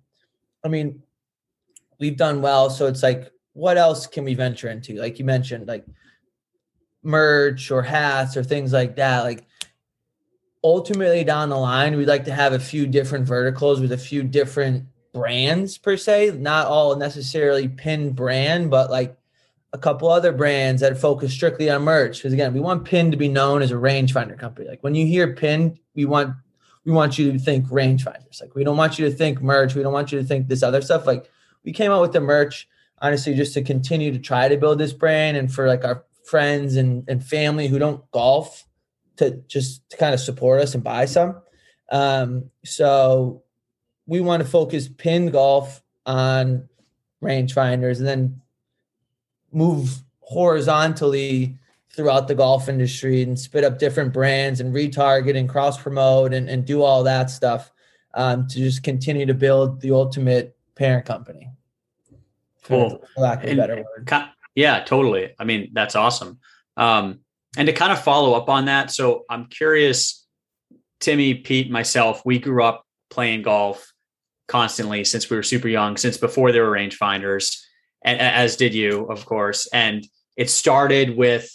I 0.64 0.70
mean, 0.70 1.04
we've 2.00 2.16
done 2.16 2.42
well. 2.42 2.70
So 2.70 2.88
it's 2.88 3.04
like, 3.04 3.30
what 3.52 3.78
else 3.78 4.08
can 4.08 4.24
we 4.24 4.34
venture 4.34 4.70
into? 4.70 4.96
Like 4.96 5.20
you 5.20 5.26
mentioned, 5.26 5.68
like 5.68 5.86
merch 7.04 7.70
or 7.70 7.82
hats 7.82 8.38
or 8.38 8.44
things 8.44 8.72
like 8.72 8.96
that 8.96 9.24
like 9.24 9.46
ultimately 10.64 11.24
down 11.24 11.50
the 11.50 11.58
line 11.58 11.98
we'd 11.98 12.08
like 12.08 12.26
to 12.26 12.34
have 12.34 12.54
a 12.54 12.60
few 12.60 12.86
different 12.86 13.26
verticals 13.26 13.82
with 13.82 13.92
a 13.92 13.98
few 13.98 14.22
different 14.22 14.86
brands 15.12 15.80
per 15.80 15.98
se 15.98 16.32
not 16.38 16.68
all 16.68 16.96
necessarily 16.96 17.68
pin 17.68 18.12
brand 18.12 18.70
but 18.70 18.92
like 18.92 19.18
a 19.74 19.78
couple 19.78 20.10
other 20.10 20.34
brands 20.34 20.82
that 20.82 20.98
focus 20.98 21.32
strictly 21.32 21.70
on 21.70 21.84
merch. 21.84 22.18
Because 22.18 22.34
again 22.34 22.54
we 22.54 22.60
want 22.60 22.86
pin 22.86 23.12
to 23.12 23.18
be 23.18 23.28
known 23.28 23.62
as 23.62 23.72
a 23.72 23.76
rangefinder 23.76 24.38
company. 24.38 24.68
Like 24.68 24.84
when 24.84 24.96
you 24.96 25.06
hear 25.06 25.34
pin 25.34 25.78
we 25.96 26.06
want 26.06 26.36
we 26.86 26.92
want 26.92 27.18
you 27.18 27.32
to 27.32 27.40
think 27.40 27.68
rangefinders. 27.68 28.42
Like 28.42 28.56
we 28.56 28.64
don't 28.64 28.78
want 28.78 28.98
you 28.98 29.10
to 29.10 29.16
think 29.16 29.42
merch. 29.42 29.76
We 29.76 29.84
don't 29.84 29.94
want 29.94 30.12
you 30.12 30.20
to 30.20 30.26
think 30.26 30.48
this 30.48 30.64
other 30.64 30.82
stuff. 30.82 31.06
Like 31.06 31.30
we 31.64 31.72
came 31.72 31.92
out 31.92 32.02
with 32.02 32.14
the 32.14 32.22
merch 32.22 32.68
honestly 33.02 33.34
just 33.34 33.54
to 33.54 33.62
continue 33.62 34.12
to 34.12 34.20
try 34.20 34.48
to 34.48 34.58
build 34.58 34.80
this 34.80 34.94
brand 34.94 35.38
and 35.38 35.54
for 35.54 35.68
like 35.68 35.84
our 35.84 36.04
friends 36.24 36.76
and, 36.76 37.04
and 37.08 37.24
family 37.24 37.68
who 37.68 37.80
don't 37.80 38.10
golf 38.12 38.66
to 39.18 39.32
just 39.48 39.90
to 39.90 39.98
kind 39.98 40.14
of 40.14 40.20
support 40.20 40.62
us 40.62 40.74
and 40.76 40.84
buy 40.84 41.06
some. 41.06 41.42
Um, 41.92 42.50
so 42.64 43.44
we 44.06 44.22
want 44.22 44.44
to 44.44 44.50
focus 44.50 44.88
pinned 44.88 45.32
golf 45.32 45.82
on 46.06 46.68
rangefinders. 47.24 48.00
And 48.00 48.08
then 48.08 48.42
move 49.52 50.02
horizontally 50.22 51.58
throughout 51.94 52.28
the 52.28 52.36
golf 52.36 52.70
industry 52.70 53.22
and 53.22 53.38
spit 53.38 53.64
up 53.64 53.78
different 53.78 54.14
brands 54.14 54.60
and 54.60 54.74
retarget 54.74 55.38
and 55.38 55.50
cross 55.50 55.82
promote 55.82 56.34
and, 56.34 56.50
and 56.50 56.66
do 56.66 56.82
all 56.82 57.04
that 57.04 57.30
stuff 57.30 57.72
um, 58.14 58.48
to 58.48 58.56
just 58.56 58.84
continue 58.84 59.26
to 59.26 59.34
build 59.34 59.82
the 59.82 59.92
ultimate 59.92 60.56
parent 60.76 61.06
company. 61.06 61.50
Cool. 62.64 63.02
For 63.16 63.22
lack 63.22 63.44
of 63.44 63.50
a 63.50 63.56
better 63.56 63.76
word. 63.76 64.10
Yeah, 64.56 64.84
totally. 64.84 65.34
I 65.40 65.44
mean, 65.44 65.72
that's 65.74 65.96
awesome. 65.96 66.40
Um, 66.78 67.20
and 67.58 67.68
to 67.68 67.74
kind 67.74 67.92
of 67.92 68.02
follow 68.02 68.34
up 68.34 68.50
on 68.50 68.66
that, 68.66 68.92
so 68.92 69.26
I'm 69.30 69.48
curious, 69.48 70.26
Timmy, 71.00 71.34
Pete, 71.36 71.70
myself, 71.70 72.22
we 72.26 72.40
grew 72.40 72.64
up 72.64 72.86
playing 73.10 73.42
golf 73.42 73.92
constantly 74.48 75.04
since 75.04 75.30
we 75.30 75.36
were 75.36 75.44
super 75.44 75.68
young, 75.68 75.98
since 75.98 76.18
before 76.18 76.52
there 76.52 76.64
were 76.64 76.76
rangefinders, 76.76 77.62
and 78.04 78.20
as 78.20 78.56
did 78.56 78.74
you, 78.74 79.06
of 79.06 79.26
course. 79.26 79.68
And 79.74 80.06
it 80.38 80.50
started 80.50 81.16
with, 81.16 81.50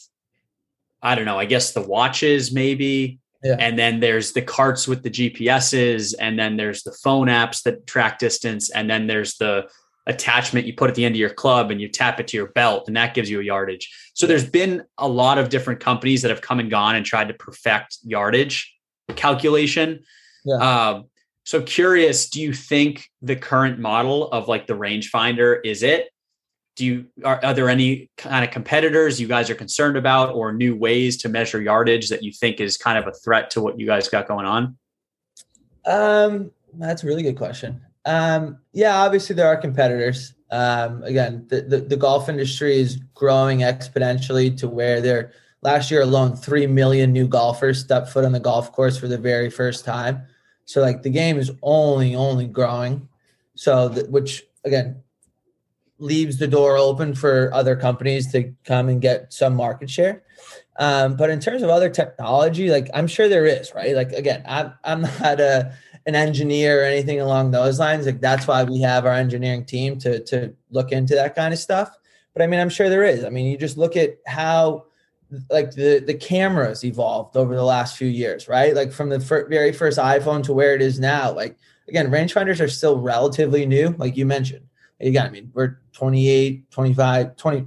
I 1.03 1.15
don't 1.15 1.25
know, 1.25 1.39
I 1.39 1.45
guess 1.45 1.73
the 1.73 1.83
watches 1.83 2.53
maybe. 2.53 3.19
Yeah. 3.43 3.57
And 3.59 3.79
then 3.79 4.01
there's 4.01 4.33
the 4.33 4.43
carts 4.43 4.89
with 4.89 5.03
the 5.03 5.11
GPSs, 5.11 6.15
and 6.19 6.39
then 6.39 6.57
there's 6.57 6.83
the 6.83 6.93
phone 6.93 7.29
apps 7.29 7.63
that 7.63 7.87
track 7.87 8.19
distance, 8.19 8.71
and 8.71 8.89
then 8.91 9.07
there's 9.07 9.37
the 9.37 9.69
attachment 10.07 10.67
you 10.67 10.75
put 10.75 10.89
at 10.89 10.95
the 10.95 11.05
end 11.05 11.15
of 11.15 11.19
your 11.19 11.31
club 11.31 11.71
and 11.71 11.81
you 11.81 11.89
tap 11.89 12.21
it 12.21 12.29
to 12.29 12.37
your 12.37 12.47
belt 12.53 12.87
and 12.87 12.97
that 12.97 13.13
gives 13.13 13.29
you 13.29 13.41
a 13.41 13.43
yardage. 13.43 13.93
So 14.15 14.27
there's 14.27 14.49
been 14.49 14.85
a 14.99 15.09
lot 15.09 15.37
of 15.37 15.49
different 15.49 15.81
companies 15.81 16.23
that 16.23 16.31
have 16.31 16.41
come 16.41 16.61
and 16.61 16.71
gone 16.71 16.95
and 16.95 17.05
tried 17.05 17.29
to 17.29 17.35
perfect 17.35 17.99
yardage. 18.05 18.73
calculation. 19.17 20.01
Yeah. 20.45 20.57
Um, 20.57 21.05
so 21.45 21.63
curious, 21.63 22.29
do 22.29 22.41
you 22.41 22.53
think 22.53 23.09
the 23.23 23.37
current 23.37 23.79
model 23.79 24.31
of 24.31 24.49
like 24.49 24.67
the 24.67 24.75
rangefinder 24.75 25.61
is 25.65 25.83
it? 25.83 26.09
Do 26.77 26.85
you 26.85 27.07
are, 27.25 27.43
are 27.43 27.55
there 27.55 27.69
any 27.69 28.11
kind 28.17 28.45
of 28.45 28.51
competitors 28.51 29.21
you 29.21 29.27
guys 29.27 29.51
are 29.51 29.55
concerned 29.55 29.97
about 29.97 30.35
or 30.35 30.53
new 30.53 30.77
ways 30.77 31.17
to 31.19 31.29
measure 31.29 31.61
yardage 31.61 32.09
that 32.11 32.23
you 32.23 32.33
think 32.33 32.61
is 32.61 32.77
kind 32.77 32.99
of 32.99 33.07
a 33.07 33.13
threat 33.13 33.51
to 33.51 33.63
what 33.63 33.79
you 33.79 33.87
guys 33.87 34.09
got 34.09 34.29
going 34.29 34.47
on? 34.47 34.77
Um, 35.87 36.51
that's 36.75 37.03
a 37.03 37.07
really 37.07 37.23
good 37.23 37.37
question. 37.37 37.81
Um, 38.05 38.59
yeah, 38.73 38.97
obviously 38.99 39.35
there 39.35 39.47
are 39.47 39.57
competitors. 39.57 40.35
Um, 40.51 41.03
again, 41.03 41.47
the, 41.49 41.63
the, 41.63 41.79
the 41.79 41.97
golf 41.97 42.29
industry 42.29 42.79
is 42.79 42.97
growing 43.15 43.61
exponentially 43.61 44.57
to 44.59 44.69
where 44.69 45.01
there 45.01 45.33
last 45.63 45.91
year 45.91 46.03
alone, 46.03 46.37
3 46.37 46.67
million 46.69 47.13
new 47.13 47.27
golfers 47.27 47.81
stepped 47.81 48.11
foot 48.11 48.25
on 48.25 48.33
the 48.33 48.41
golf 48.41 48.71
course 48.73 48.97
for 48.97 49.09
the 49.09 49.19
very 49.19 49.51
first 49.51 49.85
time. 49.85 50.23
So 50.65 50.81
like 50.81 51.03
the 51.03 51.11
game 51.11 51.39
is 51.39 51.51
only, 51.63 52.15
only 52.15 52.47
growing. 52.47 53.09
So 53.55 53.89
which 54.09 54.45
again, 54.65 55.03
leaves 55.99 56.39
the 56.39 56.47
door 56.47 56.77
open 56.77 57.15
for 57.15 57.51
other 57.53 57.77
companies 57.77 58.31
to 58.33 58.53
come 58.65 58.89
and 58.89 59.01
get 59.01 59.33
some 59.33 59.55
market 59.55 59.89
share. 59.89 60.23
Um, 60.79 61.17
but 61.17 61.31
in 61.31 61.41
terms 61.41 61.63
of 61.63 61.71
other 61.71 61.89
technology, 61.89 62.71
like 62.71 62.89
I'm 62.93 63.07
sure 63.07 63.29
there 63.29 63.47
is, 63.47 63.75
right? 63.75 63.95
Like 63.95 64.13
again, 64.13 64.43
I'm 64.47 64.75
I'm 64.85 65.03
not 65.21 65.41
a 65.41 65.73
an 66.07 66.15
engineer 66.15 66.83
or 66.83 66.85
anything 66.85 67.21
along 67.21 67.51
those 67.51 67.79
lines. 67.79 68.07
Like 68.07 68.21
that's 68.21 68.47
why 68.47 68.65
we 68.65 68.81
have 68.81 69.07
our 69.07 69.13
engineering 69.13 69.65
team 69.65 69.99
to 70.01 70.23
to 70.25 70.55
look 70.71 70.93
into 70.93 71.15
that 71.15 71.35
kind 71.35 71.53
of 71.53 71.61
stuff. 71.61 71.91
But 72.35 72.43
I 72.43 72.47
mean, 72.47 72.61
I'm 72.61 72.69
sure 72.69 72.89
there 72.89 73.05
is. 73.05 73.25
I 73.25 73.31
mean, 73.31 73.47
you 73.47 73.57
just 73.57 73.79
look 73.79 73.97
at 73.97 74.19
how 74.27 74.85
like 75.51 75.73
the 75.73 75.99
the 76.07 76.15
cameras 76.15 76.85
evolved 76.85 77.37
over 77.37 77.55
the 77.55 77.65
last 77.65 77.97
few 77.97 78.09
years, 78.09 78.49
right? 78.49 78.75
Like 78.75 78.93
from 78.93 79.09
the 79.09 79.21
fir- 79.21 79.49
very 79.49 79.73
first 79.73 79.99
iPhone 79.99 80.45
to 80.45 80.53
where 80.53 80.75
it 80.75 80.83
is 80.83 81.01
now. 81.01 81.33
Like 81.33 81.57
again, 81.89 82.11
rangefinders 82.11 82.61
are 82.61 82.69
still 82.69 83.01
relatively 83.01 83.65
new, 83.67 83.95
like 83.99 84.17
you 84.17 84.27
mentioned. 84.27 84.67
Again, 85.01 85.27
I 85.27 85.31
mean, 85.31 85.51
we're 85.55 85.79
28, 85.93 86.71
25, 86.71 87.37
20, 87.37 87.67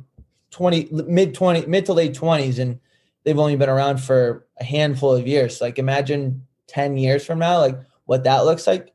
20 0.51 0.89
mid 0.91 1.33
20 1.33 1.65
mid 1.67 1.85
to 1.85 1.93
late 1.93 2.13
20s 2.13 2.59
and 2.59 2.79
they've 3.23 3.37
only 3.37 3.55
been 3.55 3.69
around 3.69 3.97
for 3.97 4.47
a 4.59 4.63
handful 4.63 5.13
of 5.13 5.27
years. 5.27 5.61
Like 5.61 5.77
imagine 5.79 6.45
10 6.67 6.97
years 6.97 7.25
from 7.25 7.39
now, 7.39 7.59
like 7.59 7.79
what 8.05 8.23
that 8.23 8.45
looks 8.45 8.65
like. 8.67 8.93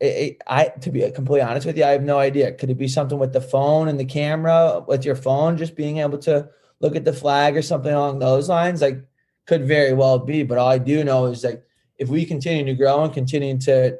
It, 0.00 0.06
it, 0.06 0.42
I 0.46 0.68
to 0.80 0.90
be 0.90 1.08
completely 1.10 1.42
honest 1.42 1.66
with 1.66 1.76
you, 1.76 1.84
I 1.84 1.90
have 1.90 2.02
no 2.02 2.18
idea. 2.18 2.52
Could 2.52 2.70
it 2.70 2.78
be 2.78 2.88
something 2.88 3.18
with 3.18 3.32
the 3.32 3.40
phone 3.40 3.88
and 3.88 3.98
the 3.98 4.04
camera 4.04 4.84
with 4.86 5.04
your 5.04 5.16
phone, 5.16 5.56
just 5.56 5.76
being 5.76 5.98
able 5.98 6.18
to 6.18 6.48
look 6.80 6.96
at 6.96 7.04
the 7.04 7.12
flag 7.12 7.56
or 7.56 7.62
something 7.62 7.92
along 7.92 8.18
those 8.18 8.48
lines? 8.48 8.80
Like 8.80 9.04
could 9.46 9.66
very 9.66 9.92
well 9.92 10.18
be. 10.18 10.42
But 10.42 10.58
all 10.58 10.68
I 10.68 10.78
do 10.78 11.04
know 11.04 11.26
is 11.26 11.44
like 11.44 11.64
if 11.98 12.08
we 12.08 12.24
continue 12.24 12.64
to 12.64 12.74
grow 12.74 13.04
and 13.04 13.12
continue 13.12 13.58
to 13.58 13.98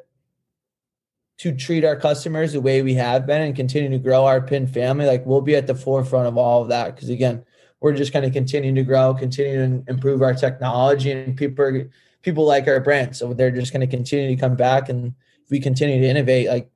to 1.37 1.53
treat 1.53 1.83
our 1.83 1.95
customers 1.95 2.53
the 2.53 2.61
way 2.61 2.81
we 2.81 2.93
have 2.93 3.25
been 3.25 3.41
and 3.41 3.55
continue 3.55 3.89
to 3.89 3.99
grow 3.99 4.25
our 4.25 4.41
pin 4.41 4.67
family, 4.67 5.05
like 5.05 5.25
we'll 5.25 5.41
be 5.41 5.55
at 5.55 5.67
the 5.67 5.75
forefront 5.75 6.27
of 6.27 6.37
all 6.37 6.61
of 6.61 6.69
that. 6.69 6.95
Because 6.95 7.09
again, 7.09 7.43
we're 7.81 7.93
just 7.93 8.13
going 8.13 8.23
to 8.23 8.31
continue 8.31 8.73
to 8.73 8.83
grow, 8.83 9.13
continue 9.13 9.57
to 9.57 9.83
improve 9.91 10.21
our 10.21 10.33
technology, 10.33 11.11
and 11.11 11.35
people 11.35 11.65
are, 11.65 11.89
people 12.21 12.45
like 12.45 12.67
our 12.67 12.79
brand, 12.79 13.15
so 13.15 13.33
they're 13.33 13.51
just 13.51 13.73
going 13.73 13.87
to 13.87 13.87
continue 13.87 14.33
to 14.33 14.41
come 14.41 14.55
back. 14.55 14.89
And 14.89 15.13
if 15.43 15.51
we 15.51 15.59
continue 15.59 15.99
to 15.99 16.07
innovate, 16.07 16.47
like 16.47 16.69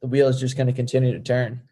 the 0.00 0.08
wheel 0.08 0.28
is 0.28 0.40
just 0.40 0.56
going 0.56 0.66
to 0.66 0.72
continue 0.72 1.12
to 1.12 1.20
turn. 1.20 1.62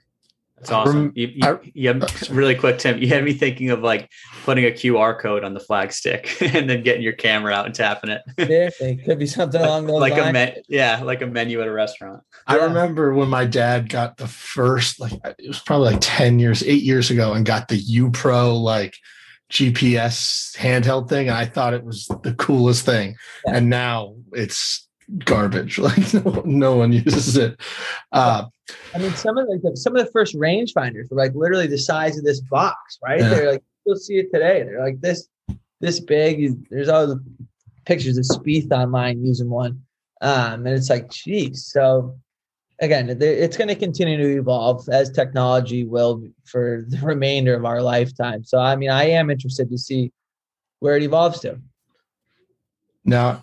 That's 0.59 0.71
awesome. 0.73 1.13
You, 1.15 1.29
you, 1.35 1.61
you 1.75 1.89
have, 1.89 2.03
really 2.31 2.55
quick, 2.55 2.79
Tim. 2.79 2.99
You 2.99 3.09
had 3.09 3.25
me 3.25 3.33
thinking 3.33 3.71
of 3.71 3.81
like 3.81 4.11
putting 4.45 4.65
a 4.65 4.71
QR 4.71 5.19
code 5.19 5.45
on 5.45 5.55
the 5.55 5.61
flag 5.61 5.93
stick 5.93 6.37
and 6.55 6.69
then 6.69 6.83
getting 6.83 7.03
your 7.03 7.13
camera 7.13 7.53
out 7.53 7.67
and 7.67 7.75
tapping 7.75 8.11
it. 8.11 8.23
It 8.37 9.05
could 9.05 9.19
be 9.19 9.27
something 9.27 9.61
along 9.65 9.87
those 9.87 10.01
like 10.01 10.15
lines. 10.15 10.29
a 10.29 10.33
me- 10.33 10.63
yeah, 10.69 11.01
like 11.03 11.23
a 11.23 11.27
menu 11.27 11.61
at 11.61 11.69
a 11.69 11.73
restaurant. 11.73 12.23
I 12.47 12.57
remember 12.57 13.15
when 13.15 13.29
my 13.29 13.45
dad 13.45 13.89
got 13.89 14.17
the 14.17 14.27
first, 14.27 14.99
like 14.99 15.13
it 15.39 15.47
was 15.47 15.61
probably 15.61 15.93
like 15.93 16.01
10 16.01 16.39
years, 16.39 16.63
eight 16.65 16.83
years 16.83 17.11
ago, 17.11 17.35
and 17.35 17.47
got 17.47 17.69
the 17.69 17.77
U 17.77 18.11
Pro 18.11 18.57
like 18.57 18.97
GPS 19.53 20.57
handheld 20.57 21.09
thing. 21.09 21.29
And 21.29 21.37
I 21.37 21.47
thought 21.47 21.75
it 21.75 21.85
was 21.85 22.09
the 22.23 22.35
coolest 22.35 22.85
thing. 22.85 23.17
Yeah. 23.47 23.57
And 23.57 23.71
now 23.71 24.17
it's 24.33 24.88
garbage. 25.25 25.79
Like 25.89 26.15
no, 26.15 26.43
no 26.45 26.77
one 26.77 26.93
uses 26.93 27.37
it. 27.37 27.61
Uh, 28.13 28.45
I 28.95 28.99
mean, 28.99 29.13
some 29.15 29.39
of 29.39 29.47
the, 29.47 29.77
some 29.77 29.97
of 29.97 30.05
the 30.05 30.11
first 30.13 30.35
rangefinders 30.35 31.11
were 31.11 31.17
like 31.17 31.35
literally 31.35 31.67
the 31.67 31.79
size 31.79 32.19
of 32.19 32.25
this 32.25 32.41
box, 32.41 32.99
right? 33.03 33.21
Yeah. 33.21 33.29
They're 33.29 33.53
like 33.53 33.65
you'll 33.87 33.97
see 33.97 34.19
it 34.19 34.33
today. 34.33 34.63
They're 34.63 34.85
like 34.85 35.01
this 35.01 35.29
this 35.81 36.01
big. 36.01 36.69
There's 36.71 36.89
all 36.89 37.07
the 37.07 37.25
pictures 37.87 38.19
of 38.19 38.25
Spieth 38.25 38.71
online 38.73 39.25
using 39.25 39.49
one, 39.49 39.83
um, 40.21 40.67
and 40.67 40.69
it's 40.69 40.91
like, 40.91 41.11
geez. 41.11 41.67
So 41.67 42.19
again, 42.81 43.09
it's 43.21 43.57
going 43.57 43.69
to 43.69 43.75
continue 43.75 44.17
to 44.17 44.39
evolve 44.39 44.89
as 44.91 45.11
technology 45.11 45.85
will 45.85 46.23
for 46.45 46.85
the 46.89 46.99
remainder 47.03 47.55
of 47.55 47.65
our 47.65 47.83
lifetime. 47.83 48.45
So 48.45 48.59
I 48.59 48.77
mean, 48.77 48.91
I 48.91 49.05
am 49.05 49.31
interested 49.31 49.71
to 49.71 49.79
see 49.79 50.13
where 50.81 50.97
it 50.97 51.03
evolves 51.03 51.41
to. 51.41 51.59
Now, 53.05 53.43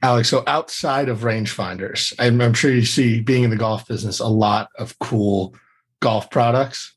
Alex, 0.00 0.28
so 0.28 0.44
outside 0.46 1.08
of 1.08 1.20
rangefinders, 1.20 2.14
I'm, 2.18 2.40
I'm 2.40 2.54
sure 2.54 2.70
you 2.70 2.84
see 2.84 3.20
being 3.20 3.42
in 3.42 3.50
the 3.50 3.56
golf 3.56 3.88
business 3.88 4.20
a 4.20 4.26
lot 4.28 4.68
of 4.78 4.98
cool 5.00 5.54
golf 6.00 6.30
products. 6.30 6.94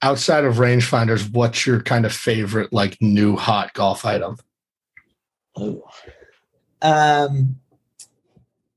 Outside 0.00 0.44
of 0.44 0.56
rangefinders, 0.56 1.30
what's 1.32 1.66
your 1.66 1.82
kind 1.82 2.06
of 2.06 2.12
favorite 2.12 2.72
like 2.72 2.96
new 3.00 3.36
hot 3.36 3.72
golf 3.74 4.04
item? 4.04 4.36
Ooh. 5.58 5.82
Um, 6.82 7.56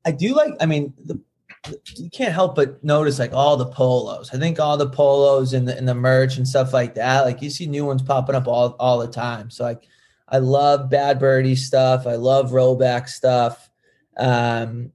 I 0.06 0.12
do 0.12 0.34
like. 0.36 0.54
I 0.62 0.66
mean, 0.66 0.94
the, 1.04 1.20
the- 1.64 1.80
you 1.98 2.10
can't 2.10 2.32
help 2.34 2.56
but 2.56 2.82
notice 2.82 3.20
like 3.20 3.34
all 3.34 3.58
the 3.58 3.66
polos. 3.66 4.34
I 4.34 4.38
think 4.38 4.58
all 4.58 4.78
the 4.78 4.90
polos 4.90 5.52
and 5.52 5.68
the 5.68 5.78
and 5.78 5.86
the 5.86 5.96
merch 5.96 6.38
and 6.38 6.48
stuff 6.48 6.72
like 6.72 6.96
that. 6.96 7.26
Like 7.26 7.42
you 7.42 7.50
see 7.50 7.66
new 7.66 7.86
ones 7.86 8.02
popping 8.02 8.36
up 8.36 8.48
all 8.48 8.76
all 8.80 9.00
the 9.00 9.08
time. 9.08 9.50
So 9.50 9.66
like, 9.66 9.86
I 10.30 10.40
love 10.40 10.90
Bad 10.90 11.20
Birdie 11.20 11.56
stuff. 11.56 12.06
I 12.08 12.16
love 12.16 12.52
Rhoback 12.52 13.08
stuff. 13.10 13.70
Um, 14.18 14.92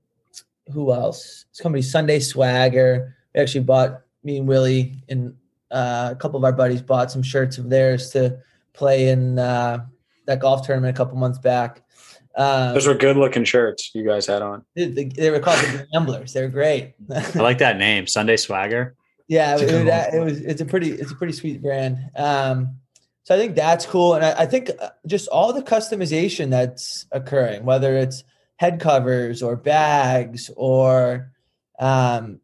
who 0.73 0.93
else? 0.93 1.47
This 1.51 1.61
company 1.61 1.83
Sunday 1.83 2.21
Swagger. 2.21 3.17
We 3.35 3.41
actually 3.41 3.65
bought 3.65 4.03
me 4.25 4.39
and 4.39 4.47
Willie 4.49 5.03
and 5.09 5.35
uh, 5.71 6.11
a 6.13 6.17
couple 6.17 6.37
of 6.39 6.45
our 6.45 6.53
buddies 6.53 6.83
bought 6.83 7.11
some 7.11 7.23
shirts 7.23 7.57
of 7.59 7.71
theirs 7.71 8.11
to 8.11 8.39
play 8.75 9.09
in 9.09 9.39
uh, 9.39 9.85
that 10.27 10.39
golf 10.41 10.67
tournament 10.67 10.95
a 10.95 10.97
couple 10.97 11.17
months 11.17 11.39
back. 11.39 11.83
Um, 12.35 12.75
Those 12.75 12.87
were 12.87 12.95
good 12.95 13.17
looking 13.17 13.45
shirts 13.45 13.91
you 13.95 14.07
guys 14.07 14.27
had 14.27 14.43
on. 14.43 14.65
they, 14.75 14.87
they- 14.87 15.05
they 15.05 15.31
were 15.31 15.39
called 15.41 15.59
the 15.61 15.87
Gamblers. 15.93 16.33
They're 16.33 16.49
great. 16.49 16.95
I 17.15 17.39
like 17.39 17.59
that 17.59 17.77
name, 17.79 18.07
Sunday 18.07 18.37
Swagger. 18.37 18.95
yeah, 19.29 19.55
It's 19.59 19.63
a 19.71 19.81
it, 19.81 20.15
it, 20.15 20.21
was. 20.25 20.41
It's 20.41 20.61
a 20.61 20.65
pretty. 20.65 20.93
It's 20.93 21.11
a 21.13 21.15
pretty 21.15 21.33
sweet 21.35 21.61
brand. 21.63 21.99
Um, 22.17 22.77
so 23.25 23.35
I 23.35 23.39
think 23.39 23.55
that's 23.55 23.87
cool, 23.87 24.15
and 24.15 24.25
I, 24.25 24.43
I 24.43 24.47
think 24.47 24.71
uh, 24.81 24.91
just 25.07 25.29
all 25.29 25.53
the 25.53 25.63
customization 25.63 26.51
that's 26.51 27.07
occurring, 27.13 27.65
whether 27.65 27.97
it's 27.97 28.25
head 28.57 28.81
covers 28.81 29.43
or 29.43 29.57
bags 29.57 30.51
or 30.57 31.33
um, 31.79 32.41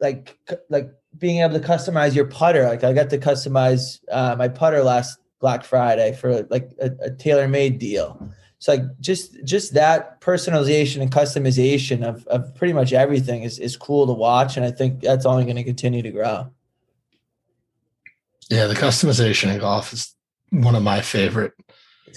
like 0.00 0.38
like 0.68 0.90
being 1.18 1.40
able 1.40 1.58
to 1.58 1.66
customize 1.66 2.14
your 2.14 2.26
putter. 2.26 2.64
Like 2.64 2.84
I 2.84 2.92
got 2.92 3.10
to 3.10 3.18
customize 3.18 4.00
uh, 4.10 4.36
my 4.36 4.48
putter 4.48 4.82
last 4.82 5.18
Black 5.40 5.64
Friday 5.64 6.12
for 6.12 6.42
like 6.44 6.70
a, 6.80 6.90
a 7.02 7.10
tailor 7.10 7.48
made 7.48 7.78
deal. 7.78 8.30
So 8.58 8.72
like 8.74 9.00
just 9.00 9.42
just 9.44 9.74
that 9.74 10.20
personalization 10.20 11.00
and 11.00 11.10
customization 11.10 12.04
of, 12.04 12.26
of 12.26 12.54
pretty 12.54 12.74
much 12.74 12.92
everything 12.92 13.42
is, 13.42 13.58
is 13.58 13.76
cool 13.76 14.06
to 14.06 14.12
watch. 14.12 14.56
And 14.56 14.66
I 14.66 14.70
think 14.70 15.00
that's 15.00 15.24
only 15.26 15.44
going 15.44 15.56
to 15.56 15.64
continue 15.64 16.02
to 16.02 16.10
grow. 16.10 16.50
Yeah, 18.50 18.66
the 18.66 18.74
customization 18.74 19.52
in 19.52 19.60
golf 19.60 19.92
is 19.92 20.14
one 20.50 20.74
of 20.74 20.82
my 20.82 21.00
favorite. 21.00 21.52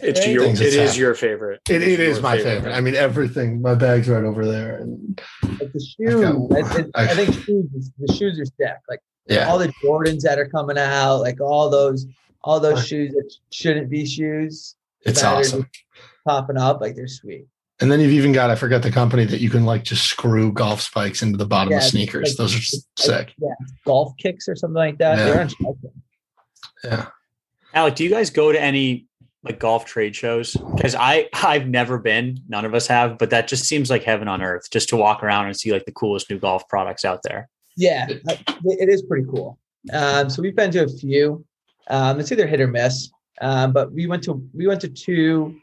It's 0.01 0.19
great. 0.19 0.29
your, 0.33 0.43
Things 0.45 0.59
it 0.59 0.63
that's 0.63 0.73
is 0.75 0.79
happened. 0.81 0.97
your 0.97 1.15
favorite. 1.15 1.61
It, 1.69 1.81
it 1.83 1.99
It's 1.99 2.17
is 2.17 2.21
my 2.23 2.37
favorite. 2.39 2.71
I 2.73 2.81
mean, 2.81 2.95
everything. 2.95 3.61
My 3.61 3.75
bag's 3.75 4.09
right 4.09 4.23
over 4.23 4.45
there, 4.45 4.77
and 4.77 5.21
Like 5.43 5.71
the 5.71 5.79
shoes, 5.79 6.23
I, 6.23 6.79
it- 6.79 6.91
I 6.95 7.03
I- 7.03 7.15
think 7.15 7.33
shoes, 7.35 7.91
the 7.99 8.13
shoes 8.13 8.39
are 8.39 8.45
sick. 8.45 8.77
Like 8.89 9.01
yeah, 9.27 9.47
all 9.49 9.59
the 9.59 9.71
Jordans 9.83 10.21
that 10.21 10.39
are 10.39 10.47
coming 10.49 10.77
out, 10.79 11.17
like 11.17 11.39
all 11.39 11.69
those, 11.69 12.07
all 12.41 12.59
those 12.59 12.85
shoes 12.87 13.11
that 13.13 13.31
shouldn't 13.51 13.89
be 13.89 14.05
shoes 14.05 14.75
it's 15.05 15.23
awesome. 15.23 15.69
popping 16.27 16.57
up, 16.57 16.81
like 16.81 16.95
they're 16.95 17.07
sweet. 17.07 17.45
And 17.79 17.91
then 17.91 17.99
you've 17.99 18.11
even 18.13 18.31
got 18.31 18.49
I 18.49 18.55
forgot 18.55 18.81
the 18.81 18.91
company 18.91 19.25
that 19.25 19.41
you 19.41 19.49
can 19.49 19.63
like 19.65 19.83
just 19.83 20.05
screw 20.05 20.51
golf 20.53 20.81
spikes 20.81 21.21
into 21.21 21.37
the 21.37 21.45
bottom 21.45 21.71
Yeah, 21.71 21.77
of 21.77 21.83
sneakers. 21.83 22.29
like- 22.29 22.37
Those 22.37 22.55
are 22.55 22.59
just 22.59 22.87
like- 23.07 23.27
sick. 23.29 23.33
Yeah, 23.39 23.49
golf 23.85 24.13
kicks 24.17 24.47
or 24.49 24.55
something 24.55 24.73
like 24.75 24.97
that. 24.97 25.17
Yeah. 25.19 25.47
They're. 25.61 26.89
Yeah. 26.91 27.05
Alec, 27.73 27.95
do 27.95 28.03
you 28.03 28.09
guys 28.09 28.29
go 28.29 28.51
to 28.51 28.61
any 28.61 29.07
like 29.43 29.59
golf 29.59 29.85
trade 29.85 30.15
shows? 30.15 30.53
Because 30.75 30.95
I 30.95 31.29
I've 31.33 31.67
never 31.67 31.97
been, 31.97 32.39
none 32.47 32.65
of 32.65 32.73
us 32.73 32.87
have, 32.87 33.17
but 33.17 33.29
that 33.31 33.47
just 33.47 33.65
seems 33.65 33.89
like 33.89 34.03
heaven 34.03 34.27
on 34.27 34.41
earth 34.41 34.69
just 34.71 34.89
to 34.89 34.97
walk 34.97 35.23
around 35.23 35.47
and 35.47 35.57
see 35.57 35.71
like 35.71 35.85
the 35.85 35.91
coolest 35.91 36.29
new 36.29 36.39
golf 36.39 36.67
products 36.69 37.03
out 37.03 37.21
there. 37.23 37.49
Yeah, 37.75 38.07
uh, 38.29 38.35
it 38.65 38.89
is 38.89 39.01
pretty 39.01 39.25
cool. 39.27 39.57
Um, 39.91 40.29
so 40.29 40.41
we've 40.41 40.55
been 40.55 40.71
to 40.71 40.83
a 40.83 40.87
few. 40.87 41.43
Um, 41.87 42.19
it's 42.19 42.31
either 42.31 42.47
hit 42.47 42.61
or 42.61 42.67
miss. 42.67 43.09
Um, 43.41 43.73
but 43.73 43.91
we 43.91 44.07
went 44.07 44.23
to 44.23 44.47
we 44.53 44.67
went 44.67 44.81
to 44.81 44.87
two 44.87 45.59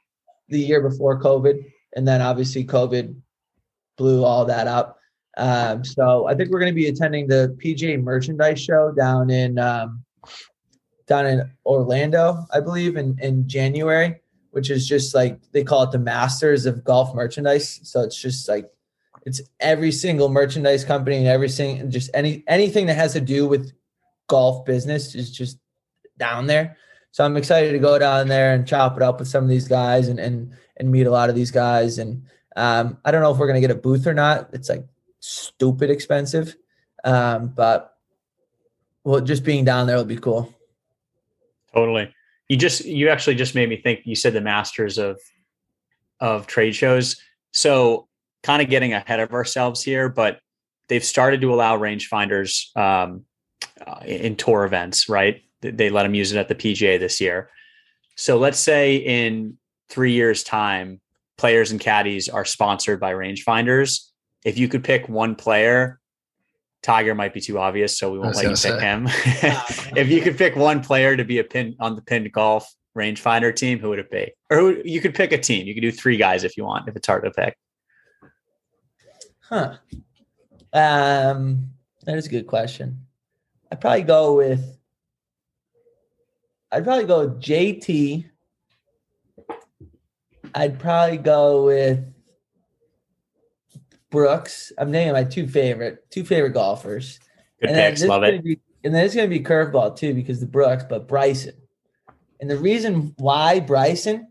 the 0.48 0.58
year 0.58 0.80
before 0.80 1.20
COVID. 1.20 1.64
and 1.96 2.06
then 2.06 2.20
obviously 2.20 2.64
COVID 2.64 3.14
blew 3.96 4.24
all 4.24 4.44
that 4.44 4.66
up. 4.66 4.98
Um, 5.36 5.84
so 5.84 6.26
I 6.26 6.34
think 6.34 6.50
we're 6.50 6.58
going 6.60 6.72
to 6.72 6.76
be 6.76 6.88
attending 6.88 7.28
the 7.28 7.56
PGA 7.62 8.02
merchandise 8.02 8.60
show 8.60 8.92
down 8.92 9.30
in 9.30 9.58
um, 9.58 10.04
down 11.10 11.26
in 11.26 11.50
Orlando, 11.66 12.46
I 12.54 12.60
believe, 12.60 12.96
in 12.96 13.18
in 13.20 13.46
January, 13.48 14.20
which 14.52 14.70
is 14.70 14.88
just 14.88 15.14
like 15.14 15.38
they 15.50 15.64
call 15.64 15.82
it 15.82 15.90
the 15.90 15.98
Masters 15.98 16.64
of 16.64 16.84
Golf 16.84 17.14
merchandise. 17.14 17.80
So 17.82 18.00
it's 18.00 18.16
just 18.16 18.48
like 18.48 18.70
it's 19.26 19.42
every 19.58 19.90
single 19.92 20.28
merchandise 20.28 20.84
company 20.84 21.16
and 21.16 21.26
every 21.26 21.48
single 21.48 21.88
just 21.88 22.10
any 22.14 22.44
anything 22.46 22.86
that 22.86 22.94
has 22.94 23.12
to 23.14 23.20
do 23.20 23.46
with 23.46 23.72
golf 24.28 24.64
business 24.64 25.16
is 25.16 25.30
just 25.30 25.58
down 26.16 26.46
there. 26.46 26.76
So 27.10 27.24
I'm 27.24 27.36
excited 27.36 27.72
to 27.72 27.80
go 27.80 27.98
down 27.98 28.28
there 28.28 28.54
and 28.54 28.66
chop 28.66 28.96
it 28.96 29.02
up 29.02 29.18
with 29.18 29.26
some 29.26 29.42
of 29.42 29.50
these 29.50 29.66
guys 29.66 30.06
and 30.06 30.20
and 30.20 30.52
and 30.76 30.92
meet 30.92 31.08
a 31.08 31.10
lot 31.10 31.28
of 31.28 31.34
these 31.34 31.50
guys. 31.50 31.98
And 31.98 32.22
um, 32.54 32.98
I 33.04 33.10
don't 33.10 33.20
know 33.20 33.32
if 33.32 33.38
we're 33.38 33.48
gonna 33.48 33.60
get 33.60 33.72
a 33.72 33.74
booth 33.74 34.06
or 34.06 34.14
not. 34.14 34.50
It's 34.52 34.68
like 34.68 34.86
stupid 35.18 35.90
expensive, 35.90 36.54
um, 37.02 37.48
but 37.48 37.96
well, 39.02 39.20
just 39.20 39.42
being 39.42 39.64
down 39.64 39.88
there 39.88 39.96
will 39.96 40.04
be 40.04 40.16
cool. 40.16 40.54
Totally. 41.74 42.14
You 42.48 42.56
just 42.56 42.84
you 42.84 43.08
actually 43.08 43.36
just 43.36 43.54
made 43.54 43.68
me 43.68 43.76
think. 43.76 44.00
You 44.04 44.16
said 44.16 44.32
the 44.32 44.40
masters 44.40 44.98
of 44.98 45.20
of 46.20 46.46
trade 46.46 46.74
shows. 46.74 47.20
So 47.52 48.08
kind 48.42 48.62
of 48.62 48.68
getting 48.68 48.92
ahead 48.92 49.20
of 49.20 49.32
ourselves 49.32 49.82
here, 49.82 50.08
but 50.08 50.40
they've 50.88 51.04
started 51.04 51.40
to 51.40 51.52
allow 51.52 51.78
rangefinders 51.78 52.76
um, 52.76 53.24
uh, 53.86 54.00
in 54.04 54.36
tour 54.36 54.64
events, 54.64 55.08
right? 55.08 55.42
They 55.60 55.90
let 55.90 56.04
them 56.04 56.14
use 56.14 56.32
it 56.32 56.38
at 56.38 56.48
the 56.48 56.54
PGA 56.54 56.98
this 56.98 57.20
year. 57.20 57.50
So 58.16 58.38
let's 58.38 58.58
say 58.58 58.96
in 58.96 59.58
three 59.88 60.12
years' 60.12 60.42
time, 60.42 61.00
players 61.36 61.70
and 61.70 61.80
caddies 61.80 62.28
are 62.28 62.44
sponsored 62.44 63.00
by 63.00 63.12
rangefinders. 63.12 64.08
If 64.44 64.58
you 64.58 64.68
could 64.68 64.84
pick 64.84 65.08
one 65.08 65.34
player, 65.34 65.99
Tiger 66.82 67.14
might 67.14 67.34
be 67.34 67.40
too 67.40 67.58
obvious, 67.58 67.98
so 67.98 68.10
we 68.10 68.18
won't 68.18 68.36
let 68.36 68.44
you 68.44 68.50
pick 68.50 68.56
say. 68.58 68.80
him. 68.80 69.06
if 69.96 70.08
you 70.08 70.20
could 70.22 70.38
pick 70.38 70.56
one 70.56 70.82
player 70.82 71.16
to 71.16 71.24
be 71.24 71.38
a 71.38 71.44
pin 71.44 71.76
on 71.78 71.94
the 71.94 72.02
pinned 72.02 72.32
golf 72.32 72.72
rangefinder 72.96 73.54
team, 73.54 73.78
who 73.78 73.90
would 73.90 73.98
it 73.98 74.10
be? 74.10 74.32
Or 74.50 74.56
who, 74.56 74.82
you 74.84 75.00
could 75.00 75.14
pick 75.14 75.32
a 75.32 75.38
team. 75.38 75.66
You 75.66 75.74
could 75.74 75.82
do 75.82 75.92
three 75.92 76.16
guys 76.16 76.44
if 76.44 76.56
you 76.56 76.64
want, 76.64 76.88
if 76.88 76.96
it's 76.96 77.06
hard 77.06 77.24
to 77.24 77.30
pick. 77.30 77.56
Huh. 79.40 79.76
Um, 80.72 81.70
that 82.04 82.16
is 82.16 82.26
a 82.26 82.30
good 82.30 82.46
question. 82.46 83.06
I'd 83.70 83.80
probably 83.80 84.02
go 84.02 84.36
with. 84.36 84.78
I'd 86.72 86.84
probably 86.84 87.04
go 87.04 87.20
with 87.26 87.40
JT. 87.42 88.26
I'd 90.54 90.78
probably 90.78 91.18
go 91.18 91.66
with 91.66 92.04
Brooks. 94.10 94.72
I'm 94.76 94.90
naming 94.90 95.12
my 95.12 95.24
two 95.24 95.46
favorite, 95.46 96.10
two 96.10 96.24
favorite 96.24 96.50
golfers. 96.52 97.20
Good 97.60 97.70
and 97.70 97.76
picks, 97.76 98.04
love 98.04 98.24
it. 98.24 98.42
Be, 98.42 98.58
and 98.84 98.94
then 98.94 99.04
it's 99.04 99.14
going 99.14 99.30
to 99.30 99.38
be 99.38 99.44
curveball 99.44 99.96
too 99.96 100.14
because 100.14 100.40
the 100.40 100.46
Brooks, 100.46 100.84
but 100.88 101.08
Bryson. 101.08 101.54
And 102.40 102.50
the 102.50 102.56
reason 102.56 103.14
why 103.18 103.60
Bryson 103.60 104.28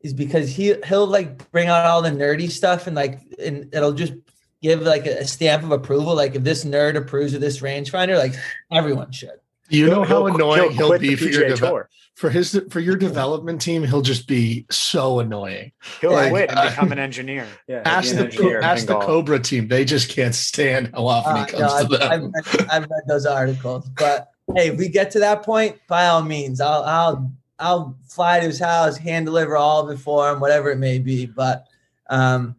is 0.00 0.14
because 0.14 0.50
he 0.50 0.74
he'll 0.86 1.06
like 1.06 1.50
bring 1.52 1.68
out 1.68 1.84
all 1.84 2.02
the 2.02 2.10
nerdy 2.10 2.50
stuff 2.50 2.86
and 2.86 2.96
like 2.96 3.20
and 3.38 3.72
it'll 3.74 3.92
just 3.92 4.14
give 4.62 4.82
like 4.82 5.06
a 5.06 5.26
stamp 5.26 5.62
of 5.62 5.72
approval. 5.72 6.14
Like 6.14 6.34
if 6.34 6.42
this 6.42 6.64
nerd 6.64 6.96
approves 6.96 7.34
of 7.34 7.40
this 7.40 7.60
rangefinder, 7.60 8.18
like 8.18 8.34
everyone 8.70 9.12
should. 9.12 9.39
You 9.70 9.86
know 9.88 10.04
how 10.04 10.26
annoying 10.26 10.72
he'll, 10.72 10.90
he'll 10.90 10.98
be 10.98 11.16
for 11.16 11.24
your 11.24 11.48
de- 11.48 11.88
for 12.14 12.28
his 12.28 12.60
for 12.70 12.80
your 12.80 12.96
development 12.96 13.60
team. 13.60 13.84
He'll 13.84 14.02
just 14.02 14.26
be 14.26 14.66
so 14.70 15.20
annoying. 15.20 15.72
He'll 16.00 16.12
like, 16.12 16.30
quit 16.30 16.50
and 16.50 16.70
become 16.70 16.92
an 16.92 16.98
engineer. 16.98 17.46
Yeah, 17.68 17.82
ask 17.84 18.14
the 18.14 18.24
engineer 18.24 18.60
ask 18.60 18.86
the 18.86 18.98
Cobra 18.98 19.38
team. 19.38 19.68
They 19.68 19.84
just 19.84 20.10
can't 20.10 20.34
stand 20.34 20.90
how 20.92 21.06
often 21.06 21.36
uh, 21.36 21.44
he 21.44 21.52
comes 21.52 21.60
no, 21.62 21.68
to 21.68 21.74
I've, 21.74 21.88
them. 21.88 22.32
I've 22.36 22.54
read, 22.54 22.68
I've 22.68 22.82
read 22.82 23.02
those 23.06 23.26
articles, 23.26 23.88
but 23.90 24.30
hey, 24.56 24.68
if 24.68 24.76
we 24.76 24.88
get 24.88 25.12
to 25.12 25.20
that 25.20 25.44
point, 25.44 25.78
by 25.86 26.06
all 26.06 26.22
means, 26.22 26.60
I'll 26.60 26.82
I'll 26.82 27.32
I'll 27.58 27.96
fly 28.08 28.40
to 28.40 28.46
his 28.46 28.58
house, 28.58 28.96
hand 28.96 29.26
deliver 29.26 29.56
all 29.56 29.86
of 29.88 29.96
it 29.96 30.00
for 30.00 30.30
him, 30.30 30.40
whatever 30.40 30.70
it 30.70 30.78
may 30.78 30.98
be. 30.98 31.26
But 31.26 31.66
um, 32.08 32.56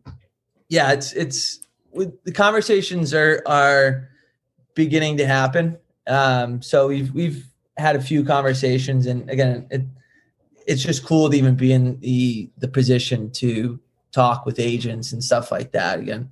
yeah, 0.69 0.93
it's 0.93 1.13
it's 1.13 1.59
the 1.93 2.31
conversations 2.33 3.13
are 3.13 3.43
are 3.45 4.09
beginning 4.75 5.17
to 5.17 5.27
happen. 5.27 5.77
Um, 6.07 6.61
so 6.61 6.87
we've 6.87 7.13
we've 7.13 7.45
had 7.77 7.95
a 7.95 8.01
few 8.01 8.23
conversations, 8.23 9.05
and 9.05 9.29
again, 9.29 9.67
it, 9.69 9.83
it's 10.67 10.83
just 10.83 11.05
cool 11.05 11.29
to 11.29 11.37
even 11.37 11.55
be 11.55 11.71
in 11.71 11.99
the 11.99 12.49
the 12.57 12.67
position 12.67 13.31
to 13.31 13.79
talk 14.11 14.45
with 14.45 14.59
agents 14.59 15.13
and 15.13 15.23
stuff 15.23 15.51
like 15.51 15.71
that. 15.71 15.99
Again, 15.99 16.29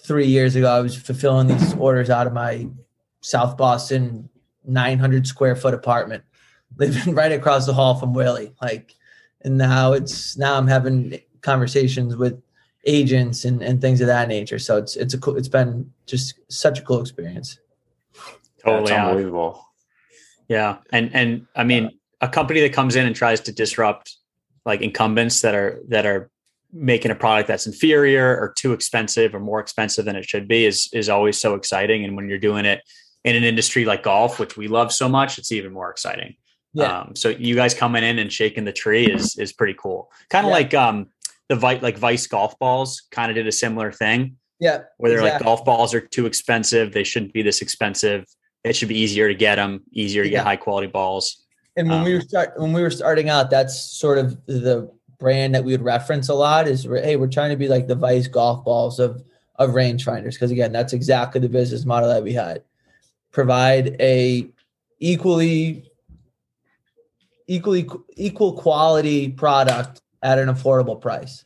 three 0.00 0.26
years 0.26 0.56
ago, 0.56 0.70
I 0.70 0.80
was 0.80 0.96
fulfilling 0.96 1.48
these 1.48 1.74
orders 1.74 2.10
out 2.10 2.26
of 2.26 2.32
my 2.32 2.68
South 3.20 3.56
Boston 3.56 4.28
900 4.64 5.26
square 5.26 5.56
foot 5.56 5.74
apartment, 5.74 6.24
living 6.76 7.14
right 7.14 7.32
across 7.32 7.66
the 7.66 7.74
hall 7.74 7.94
from 7.94 8.14
Willie. 8.14 8.52
Like, 8.60 8.94
and 9.42 9.56
now 9.56 9.92
it's 9.92 10.36
now 10.36 10.56
I'm 10.56 10.66
having 10.66 11.20
conversations 11.40 12.16
with 12.16 12.40
agents 12.84 13.44
and, 13.44 13.62
and 13.62 13.80
things 13.80 14.00
of 14.00 14.06
that 14.06 14.28
nature. 14.28 14.58
So 14.58 14.76
it's 14.76 14.96
it's 14.96 15.14
a 15.14 15.18
cool, 15.18 15.36
it's 15.36 15.48
been 15.48 15.90
just 16.06 16.34
such 16.48 16.78
a 16.78 16.82
cool 16.82 17.00
experience. 17.00 17.58
Totally 18.68 18.90
That's 18.90 19.08
unbelievable. 19.08 19.64
Yeah, 20.48 20.78
and 20.92 21.10
and 21.14 21.46
I 21.54 21.64
mean 21.64 21.98
a 22.20 22.28
company 22.28 22.60
that 22.60 22.72
comes 22.72 22.96
in 22.96 23.06
and 23.06 23.14
tries 23.14 23.40
to 23.40 23.52
disrupt 23.52 24.16
like 24.64 24.80
incumbents 24.80 25.40
that 25.42 25.54
are 25.54 25.80
that 25.88 26.06
are 26.06 26.30
making 26.72 27.10
a 27.10 27.14
product 27.14 27.48
that's 27.48 27.66
inferior 27.66 28.36
or 28.38 28.52
too 28.56 28.72
expensive 28.72 29.34
or 29.34 29.40
more 29.40 29.60
expensive 29.60 30.04
than 30.04 30.16
it 30.16 30.24
should 30.24 30.48
be 30.48 30.66
is 30.66 30.88
is 30.92 31.08
always 31.08 31.38
so 31.38 31.54
exciting. 31.54 32.04
And 32.04 32.16
when 32.16 32.28
you're 32.28 32.38
doing 32.38 32.64
it 32.64 32.82
in 33.24 33.36
an 33.36 33.44
industry 33.44 33.84
like 33.84 34.02
golf, 34.02 34.38
which 34.38 34.56
we 34.56 34.68
love 34.68 34.92
so 34.92 35.08
much, 35.08 35.38
it's 35.38 35.52
even 35.52 35.72
more 35.72 35.90
exciting. 35.90 36.34
Yeah. 36.74 37.00
Um, 37.00 37.16
so 37.16 37.30
you 37.30 37.54
guys 37.54 37.74
coming 37.74 38.04
in 38.04 38.18
and 38.18 38.32
shaking 38.32 38.64
the 38.64 38.72
tree 38.72 39.06
is 39.06 39.36
is 39.38 39.52
pretty 39.52 39.74
cool. 39.74 40.10
Kind 40.30 40.46
of 40.46 40.50
yeah. 40.50 40.56
like 40.56 40.74
um 40.74 41.08
the 41.48 41.56
Vice 41.56 41.82
like 41.82 41.98
Vice 41.98 42.26
golf 42.26 42.58
balls 42.58 43.06
kind 43.10 43.30
of 43.30 43.34
did 43.34 43.46
a 43.46 43.52
similar 43.52 43.90
thing. 43.90 44.36
Yeah. 44.60 44.82
Where 44.98 45.10
they're 45.10 45.20
exactly. 45.20 45.44
like 45.44 45.44
golf 45.44 45.64
balls 45.64 45.94
are 45.94 46.00
too 46.00 46.26
expensive. 46.26 46.92
They 46.92 47.04
shouldn't 47.04 47.32
be 47.32 47.42
this 47.42 47.62
expensive. 47.62 48.26
It 48.64 48.76
should 48.76 48.88
be 48.88 48.98
easier 48.98 49.28
to 49.28 49.34
get 49.34 49.56
them, 49.56 49.82
easier 49.92 50.24
to 50.24 50.28
yeah. 50.28 50.38
get 50.38 50.46
high 50.46 50.56
quality 50.56 50.88
balls. 50.88 51.44
And 51.76 51.88
when 51.88 51.98
um, 51.98 52.04
we 52.04 52.14
were 52.14 52.20
start 52.20 52.58
when 52.58 52.72
we 52.72 52.82
were 52.82 52.90
starting 52.90 53.28
out, 53.28 53.50
that's 53.50 53.78
sort 53.78 54.18
of 54.18 54.44
the 54.46 54.90
brand 55.18 55.54
that 55.54 55.64
we 55.64 55.72
would 55.72 55.82
reference 55.82 56.28
a 56.28 56.34
lot 56.34 56.66
is 56.68 56.84
hey, 56.84 57.16
we're 57.16 57.28
trying 57.28 57.50
to 57.50 57.56
be 57.56 57.68
like 57.68 57.86
the 57.86 57.94
Vice 57.94 58.26
golf 58.26 58.64
balls 58.64 58.98
of 58.98 59.22
of 59.56 59.70
rangefinders. 59.70 60.32
Because 60.34 60.50
again, 60.50 60.72
that's 60.72 60.92
exactly 60.92 61.40
the 61.40 61.48
business 61.48 61.84
model 61.84 62.08
that 62.08 62.22
we 62.22 62.32
had. 62.32 62.62
Provide 63.30 63.96
a 64.00 64.48
equally 64.98 65.88
equally 67.46 67.88
equal 68.16 68.52
quality 68.54 69.28
product 69.30 70.02
at 70.22 70.38
an 70.38 70.48
affordable 70.48 71.00
price. 71.00 71.44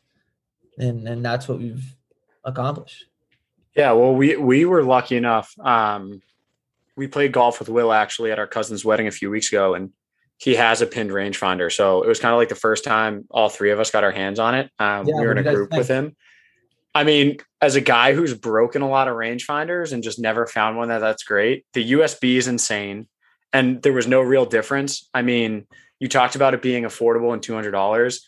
And 0.79 1.07
and 1.07 1.25
that's 1.25 1.47
what 1.47 1.59
we've 1.59 1.85
accomplished. 2.45 3.05
Yeah, 3.77 3.93
well 3.93 4.15
we 4.15 4.37
we 4.37 4.65
were 4.65 4.83
lucky 4.83 5.17
enough 5.17 5.55
um 5.61 6.23
we 6.97 7.07
played 7.07 7.33
golf 7.33 7.59
with 7.59 7.69
Will 7.69 7.93
actually 7.93 8.33
at 8.33 8.39
our 8.39 8.47
cousin's 8.47 8.85
wedding 8.85 9.07
a 9.07 9.13
few 9.13 9.31
weeks 9.31 9.49
ago 9.49 9.75
and 9.75 9.91
he 10.39 10.57
has 10.57 10.83
a 10.83 10.87
pinned 10.87 11.11
rangefinder. 11.11 11.71
So 11.71 12.03
it 12.03 12.09
was 12.09 12.19
kind 12.19 12.33
of 12.33 12.39
like 12.39 12.49
the 12.49 12.55
first 12.55 12.85
time 12.85 13.27
all 13.31 13.49
three 13.49 13.71
of 13.71 13.79
us 13.79 13.91
got 13.91 14.05
our 14.05 14.11
hands 14.11 14.39
on 14.39 14.55
it. 14.57 14.71
Um, 14.79 15.07
yeah, 15.07 15.15
we 15.21 15.27
were 15.27 15.33
in 15.33 15.39
a 15.39 15.43
group 15.43 15.71
think? 15.71 15.79
with 15.79 15.89
him. 15.89 16.17
I 16.95 17.05
mean, 17.05 17.39
as 17.61 17.77
a 17.77 17.81
guy 17.81 18.13
who's 18.13 18.35
broken 18.35 18.83
a 18.83 18.89
lot 18.89 19.09
of 19.09 19.15
rangefinders 19.15 19.93
and 19.93 20.03
just 20.03 20.19
never 20.19 20.47
found 20.47 20.77
one 20.77 20.89
that 20.89 20.99
that's 20.99 21.23
great. 21.23 21.65
The 21.73 21.93
USB 21.93 22.37
is 22.37 22.49
insane 22.49 23.07
and 23.53 23.81
there 23.83 23.93
was 23.93 24.07
no 24.07 24.21
real 24.21 24.45
difference. 24.45 25.09
I 25.15 25.23
mean, 25.23 25.67
you 26.01 26.09
talked 26.09 26.35
about 26.35 26.55
it 26.55 26.63
being 26.63 26.83
affordable 26.83 27.33
and 27.33 27.41
$200. 27.41 28.21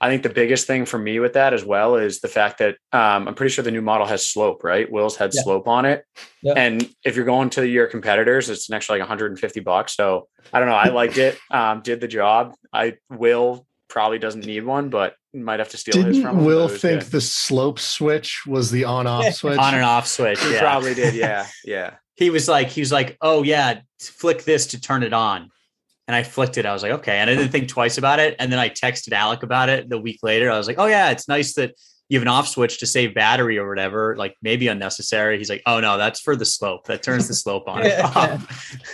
I 0.00 0.08
think 0.08 0.22
the 0.22 0.28
biggest 0.28 0.66
thing 0.66 0.84
for 0.84 0.98
me 0.98 1.18
with 1.18 1.32
that 1.32 1.52
as 1.52 1.64
well 1.64 1.96
is 1.96 2.20
the 2.20 2.28
fact 2.28 2.58
that 2.58 2.76
um, 2.92 3.26
I'm 3.26 3.34
pretty 3.34 3.52
sure 3.52 3.64
the 3.64 3.70
new 3.70 3.82
model 3.82 4.06
has 4.06 4.26
slope, 4.26 4.62
right? 4.62 4.90
Will's 4.90 5.16
had 5.16 5.32
yeah. 5.34 5.42
slope 5.42 5.66
on 5.66 5.84
it. 5.84 6.04
Yeah. 6.42 6.54
And 6.56 6.88
if 7.04 7.16
you're 7.16 7.24
going 7.24 7.50
to 7.50 7.66
your 7.66 7.88
competitors, 7.88 8.48
it's 8.48 8.68
an 8.68 8.76
extra 8.76 8.94
like 8.94 9.00
150 9.00 9.60
bucks. 9.60 9.96
So 9.96 10.28
I 10.52 10.60
don't 10.60 10.68
know. 10.68 10.74
I 10.74 10.88
liked 10.88 11.18
it. 11.18 11.36
Um, 11.50 11.80
did 11.82 12.00
the 12.00 12.06
job. 12.06 12.54
I 12.72 12.94
will 13.10 13.66
probably 13.88 14.20
doesn't 14.20 14.46
need 14.46 14.64
one, 14.64 14.88
but 14.88 15.16
might 15.34 15.58
have 15.58 15.70
to 15.70 15.76
steal 15.76 15.92
Didn't 15.92 16.14
his 16.14 16.22
from 16.22 16.44
Will 16.44 16.68
think 16.68 17.02
good. 17.02 17.10
the 17.10 17.20
slope 17.20 17.78
switch 17.80 18.42
was 18.46 18.70
the 18.70 18.84
on 18.84 19.06
off 19.06 19.24
switch? 19.34 19.58
on 19.58 19.74
and 19.74 19.82
off 19.82 20.06
switch. 20.06 20.40
He 20.40 20.58
probably 20.58 20.94
did. 20.94 21.14
Yeah. 21.14 21.46
Yeah. 21.64 21.94
he 22.14 22.30
was 22.30 22.48
like, 22.48 22.68
he 22.68 22.80
was 22.80 22.92
like, 22.92 23.16
oh 23.20 23.42
yeah, 23.42 23.80
flick 24.00 24.44
this 24.44 24.68
to 24.68 24.80
turn 24.80 25.02
it 25.02 25.12
on 25.12 25.50
and 26.08 26.16
I 26.16 26.24
flicked 26.24 26.58
it. 26.58 26.66
I 26.66 26.72
was 26.72 26.82
like, 26.82 26.90
okay. 26.92 27.18
And 27.18 27.30
I 27.30 27.36
didn't 27.36 27.52
think 27.52 27.68
twice 27.68 27.98
about 27.98 28.18
it. 28.18 28.34
And 28.40 28.50
then 28.50 28.58
I 28.58 28.70
texted 28.70 29.12
Alec 29.12 29.44
about 29.44 29.68
it 29.68 29.88
the 29.88 29.98
week 30.00 30.18
later. 30.24 30.50
I 30.50 30.56
was 30.58 30.66
like, 30.66 30.78
oh 30.78 30.86
yeah, 30.86 31.10
it's 31.10 31.28
nice 31.28 31.54
that 31.54 31.74
you 32.08 32.18
have 32.18 32.22
an 32.22 32.28
off 32.28 32.48
switch 32.48 32.78
to 32.80 32.86
save 32.86 33.14
battery 33.14 33.58
or 33.58 33.68
whatever, 33.68 34.16
like 34.16 34.34
maybe 34.42 34.66
unnecessary. 34.68 35.36
He's 35.36 35.50
like, 35.50 35.62
oh 35.66 35.78
no, 35.80 35.98
that's 35.98 36.18
for 36.20 36.34
the 36.34 36.46
slope. 36.46 36.86
That 36.86 37.02
turns 37.02 37.28
the 37.28 37.34
slope 37.34 37.68
on. 37.68 37.82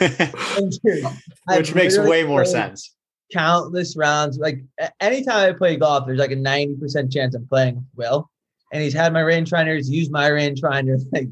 Which 1.56 1.74
makes 1.74 1.96
way 1.96 2.24
more 2.24 2.44
sense. 2.44 2.94
countless 3.32 3.96
rounds. 3.96 4.38
Like 4.38 4.58
a- 4.80 4.90
anytime 5.00 5.48
I 5.48 5.52
play 5.56 5.76
golf, 5.76 6.06
there's 6.06 6.18
like 6.18 6.32
a 6.32 6.36
90% 6.36 7.12
chance 7.12 7.34
I'm 7.36 7.46
playing 7.46 7.76
with 7.76 7.84
Will. 7.94 8.28
And 8.72 8.82
he's 8.82 8.92
had 8.94 9.12
my 9.12 9.22
rangefinder, 9.22 9.76
he's 9.76 9.88
used 9.90 10.10
my 10.10 10.28
rangefinder. 10.30 11.00
Like 11.12 11.28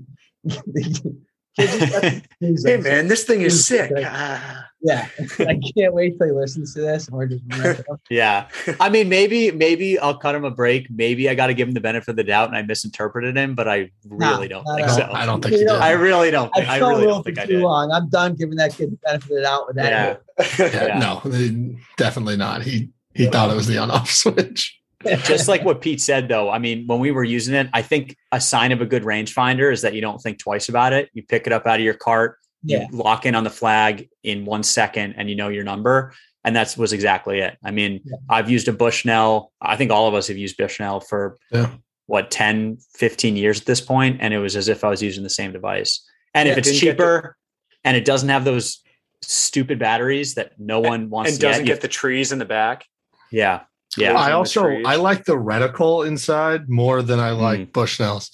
kids 1.58 1.78
just 1.78 1.92
have 1.92 2.02
to 2.02 2.22
use 2.40 2.64
Hey 2.64 2.76
man, 2.78 3.08
this 3.08 3.24
thing 3.24 3.42
is 3.42 3.66
sick. 3.66 3.90
Like- 3.90 4.06
Ah. 4.08 4.68
Yeah. 4.82 5.08
I 5.38 5.60
can't 5.76 5.94
wait 5.94 6.18
till 6.18 6.26
he 6.26 6.32
listens 6.32 6.74
to 6.74 6.80
this 6.80 7.06
and 7.08 7.16
we're 7.16 7.26
just 7.26 7.42
Yeah. 8.10 8.48
I 8.80 8.88
mean, 8.88 9.08
maybe, 9.08 9.50
maybe 9.52 9.98
I'll 9.98 10.16
cut 10.18 10.34
him 10.34 10.44
a 10.44 10.50
break. 10.50 10.88
Maybe 10.90 11.28
I 11.28 11.34
got 11.34 11.46
to 11.46 11.54
give 11.54 11.68
him 11.68 11.74
the 11.74 11.80
benefit 11.80 12.08
of 12.08 12.16
the 12.16 12.24
doubt 12.24 12.48
and 12.48 12.56
I 12.56 12.62
misinterpreted 12.62 13.36
him, 13.36 13.54
but 13.54 13.68
I 13.68 13.90
really 14.04 14.48
don't 14.48 14.64
think 14.74 14.88
no. 14.88 14.96
so. 14.96 15.08
I 15.12 15.24
don't 15.24 15.40
think 15.40 15.52
You 15.54 15.60
you 15.60 15.64
know, 15.66 15.74
did. 15.74 15.82
I 15.82 15.92
really 15.92 16.30
don't. 16.30 16.52
Think, 16.54 16.68
I 16.68 16.74
I've 16.74 16.78
shown 16.80 16.90
really 16.90 17.06
Will 17.06 17.14
don't 17.14 17.22
for 17.22 17.24
think 17.26 17.38
I 17.38 17.46
too 17.46 17.52
did. 17.58 17.62
long. 17.62 17.92
I'm 17.92 18.08
done 18.08 18.34
giving 18.34 18.56
that 18.56 18.74
kid 18.74 18.90
the 18.92 18.98
benefit 19.04 19.30
of 19.30 19.36
the 19.36 19.42
doubt 19.42 19.66
with 19.68 19.76
that. 19.76 19.90
Yeah. 19.90 20.16
Yeah, 20.58 20.86
Yeah. 20.86 20.98
No, 20.98 21.76
definitely 21.96 22.36
not. 22.36 22.62
He 22.62 22.90
he 23.14 23.26
thought 23.26 23.50
it 23.50 23.54
was 23.54 23.66
the 23.66 23.78
on 23.78 23.90
off 23.90 24.10
switch. 24.10 24.80
Just 25.04 25.48
like 25.48 25.64
what 25.64 25.80
Pete 25.80 26.00
said, 26.00 26.28
though. 26.28 26.48
I 26.50 26.58
mean, 26.58 26.86
when 26.86 27.00
we 27.00 27.10
were 27.10 27.24
using 27.24 27.54
it, 27.54 27.68
I 27.72 27.82
think 27.82 28.16
a 28.30 28.40
sign 28.40 28.72
of 28.72 28.80
a 28.80 28.86
good 28.86 29.02
rangefinder 29.02 29.72
is 29.72 29.82
that 29.82 29.94
you 29.94 30.00
don't 30.00 30.20
think 30.20 30.38
twice 30.38 30.68
about 30.68 30.92
it. 30.92 31.10
You 31.12 31.22
pick 31.24 31.46
it 31.46 31.52
up 31.52 31.66
out 31.66 31.80
of 31.80 31.84
your 31.84 31.94
cart, 31.94 32.38
Yeah. 32.64 32.86
you 32.90 32.96
lock 32.96 33.26
in 33.26 33.34
on 33.34 33.44
the 33.44 33.50
flag 33.50 34.08
in 34.22 34.44
one 34.44 34.62
second, 34.62 35.14
and 35.16 35.28
you 35.28 35.36
know 35.36 35.48
your 35.48 35.64
number. 35.64 36.12
And 36.44 36.56
that 36.56 36.76
was 36.76 36.92
exactly 36.92 37.38
it. 37.40 37.56
I 37.64 37.70
mean, 37.70 38.00
Yeah. 38.04 38.16
I've 38.28 38.50
used 38.50 38.66
a 38.68 38.72
Bushnell. 38.72 39.52
I 39.60 39.76
think 39.76 39.90
all 39.92 40.08
of 40.08 40.14
us 40.14 40.26
have 40.28 40.36
used 40.36 40.56
Bushnell 40.56 41.00
for 41.00 41.38
Yeah. 41.52 41.70
what 42.06 42.30
10, 42.30 42.78
15 42.96 43.36
years 43.36 43.60
at 43.60 43.66
this 43.66 43.80
point, 43.80 44.18
and 44.20 44.34
it 44.34 44.38
was 44.38 44.56
as 44.56 44.68
if 44.68 44.82
I 44.84 44.88
was 44.88 45.02
using 45.02 45.22
the 45.22 45.30
same 45.30 45.52
device. 45.52 46.04
And 46.34 46.46
Yeah, 46.46 46.52
if 46.52 46.58
it's 46.58 46.68
didn't 46.68 46.80
the- 46.80 46.92
cheaper 46.92 47.36
and 47.84 47.96
it 47.96 48.04
doesn't 48.04 48.28
have 48.28 48.44
those 48.44 48.82
stupid 49.22 49.78
batteries 49.78 50.34
that 50.34 50.52
no 50.58 50.80
one 50.80 51.08
wants 51.10 51.30
and 51.32 51.40
to 51.40 51.46
doesn't 51.46 51.64
get, 51.64 51.74
get 51.74 51.80
the 51.80 51.88
trees 51.88 52.32
in 52.32 52.38
the 52.40 52.44
back. 52.44 52.86
yeah, 53.30 53.60
yeah. 53.96 54.14
I 54.18 54.32
also. 54.32 54.66
I 54.84 54.96
like 54.96 55.24
the 55.24 55.36
reticle 55.36 56.04
inside 56.06 56.68
more 56.68 57.02
than 57.02 57.20
I 57.20 57.30
like 57.30 57.72
Bushnell's. 57.72 58.30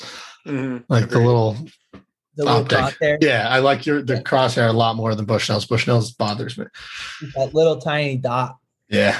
Mhm. 0.46 0.84
Like 0.88 1.10
the 1.10 1.18
little 1.18 1.56
The 2.38 2.44
little 2.44 2.64
dot 2.64 2.96
there, 3.00 3.18
yeah, 3.20 3.48
I 3.50 3.58
like 3.58 3.84
your 3.84 4.00
the 4.00 4.14
Yeah. 4.14 4.20
crosshair 4.22 4.68
a 4.68 4.72
lot 4.72 4.96
more 4.96 5.14
than 5.14 5.24
Bushnell's. 5.26 5.66
Bushnell's 5.66 6.12
bothers 6.12 6.56
me. 6.56 6.64
that 7.36 7.52
little 7.54 7.76
tiny 7.78 8.16
dot. 8.16 8.56
Yeah. 8.88 9.18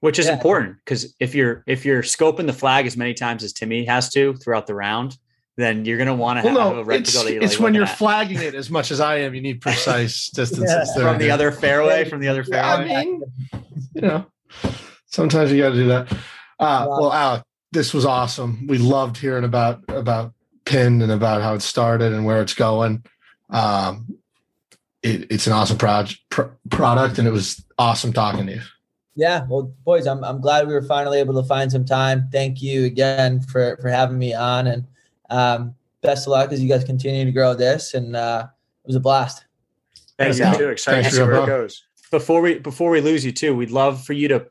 which 0.00 0.18
is 0.18 0.26
Yeah. 0.26 0.32
important 0.32 0.76
because 0.84 1.14
if 1.20 1.34
you're 1.34 1.62
if 1.66 1.84
you're 1.84 2.02
scoping 2.02 2.46
the 2.46 2.52
flag 2.52 2.86
as 2.86 2.96
many 2.96 3.12
times 3.14 3.44
as 3.44 3.52
Timmy 3.52 3.84
has 3.84 4.08
to 4.10 4.34
throughout 4.34 4.66
the 4.66 4.74
round, 4.74 5.16
then 5.56 5.84
you're 5.84 5.98
gonna 5.98 6.14
want 6.14 6.40
to 6.40 6.44
Well, 6.46 6.58
have, 6.60 6.72
no, 6.74 6.80
a 6.80 6.84
replica 6.84 7.00
it's, 7.02 7.22
that 7.24 7.32
you're 7.32 7.42
it's 7.42 7.52
like 7.54 7.60
when 7.60 7.74
you're 7.74 7.84
at. 7.84 7.98
flagging 7.98 8.38
it 8.40 8.54
as 8.54 8.70
much 8.70 8.90
as 8.90 9.00
I 9.00 9.18
am. 9.18 9.34
You 9.34 9.40
need 9.42 9.60
precise 9.60 10.28
distances 10.34 10.70
Yeah. 10.70 10.84
there. 10.96 11.10
from 11.12 11.18
the 11.18 11.30
other 11.30 11.52
fairway, 11.52 12.04
from 12.08 12.20
the 12.20 12.28
other 12.28 12.44
Yeah, 12.48 12.74
I 12.74 12.84
mean, 12.84 13.22
you 13.94 14.00
know, 14.00 14.26
sometimes 15.06 15.52
you 15.52 15.60
got 15.62 15.70
to 15.70 15.74
do 15.76 15.88
that. 15.88 16.10
Uh, 16.58 16.86
well, 16.88 17.12
Alec, 17.12 17.42
this 17.72 17.92
was 17.94 18.04
awesome. 18.06 18.66
We 18.68 18.78
loved 18.78 19.16
hearing 19.18 19.44
about 19.44 19.82
about 19.88 20.32
Pin 20.64 21.02
and 21.02 21.12
about 21.12 21.42
how 21.42 21.54
it 21.54 21.62
started 21.62 22.12
and 22.12 22.24
where 22.24 22.40
it's 22.40 22.54
going. 22.54 23.04
Um, 23.50 24.18
it, 25.02 25.26
it's 25.30 25.46
an 25.46 25.52
awesome 25.52 25.78
proj- 25.78 26.24
pr- 26.30 26.52
product, 26.70 27.18
and 27.18 27.26
it 27.26 27.32
was 27.32 27.64
awesome 27.78 28.12
talking 28.12 28.46
to 28.46 28.54
you. 28.54 28.60
Yeah, 29.14 29.44
well, 29.48 29.74
boys, 29.84 30.06
I'm 30.06 30.24
I'm 30.24 30.40
glad 30.40 30.66
we 30.66 30.72
were 30.72 30.82
finally 30.82 31.18
able 31.18 31.34
to 31.40 31.46
find 31.46 31.70
some 31.70 31.84
time. 31.84 32.28
Thank 32.32 32.62
you 32.62 32.84
again 32.84 33.40
for 33.40 33.76
for 33.82 33.88
having 33.88 34.18
me 34.18 34.32
on, 34.32 34.66
and 34.66 34.86
um, 35.28 35.74
best 36.00 36.26
of 36.26 36.30
luck 36.30 36.52
as 36.52 36.62
you 36.62 36.68
guys 36.68 36.84
continue 36.84 37.24
to 37.24 37.32
grow 37.32 37.54
this. 37.54 37.94
And 37.94 38.16
uh, 38.16 38.46
it 38.84 38.86
was 38.86 38.96
a 38.96 39.00
blast. 39.00 39.44
Thank 40.18 40.36
Thanks, 40.36 40.38
you 40.38 40.44
Al. 40.44 40.58
too. 40.58 40.68
Excited 40.68 41.04
to 41.04 41.10
see 41.10 41.22
where 41.22 41.42
it 41.42 41.46
goes. 41.46 41.84
Before 42.10 42.40
we 42.40 42.58
before 42.58 42.90
we 42.90 43.00
lose 43.00 43.24
you 43.24 43.32
too, 43.32 43.54
we'd 43.54 43.70
love 43.70 44.02
for 44.02 44.12
you 44.12 44.28
to 44.28 44.46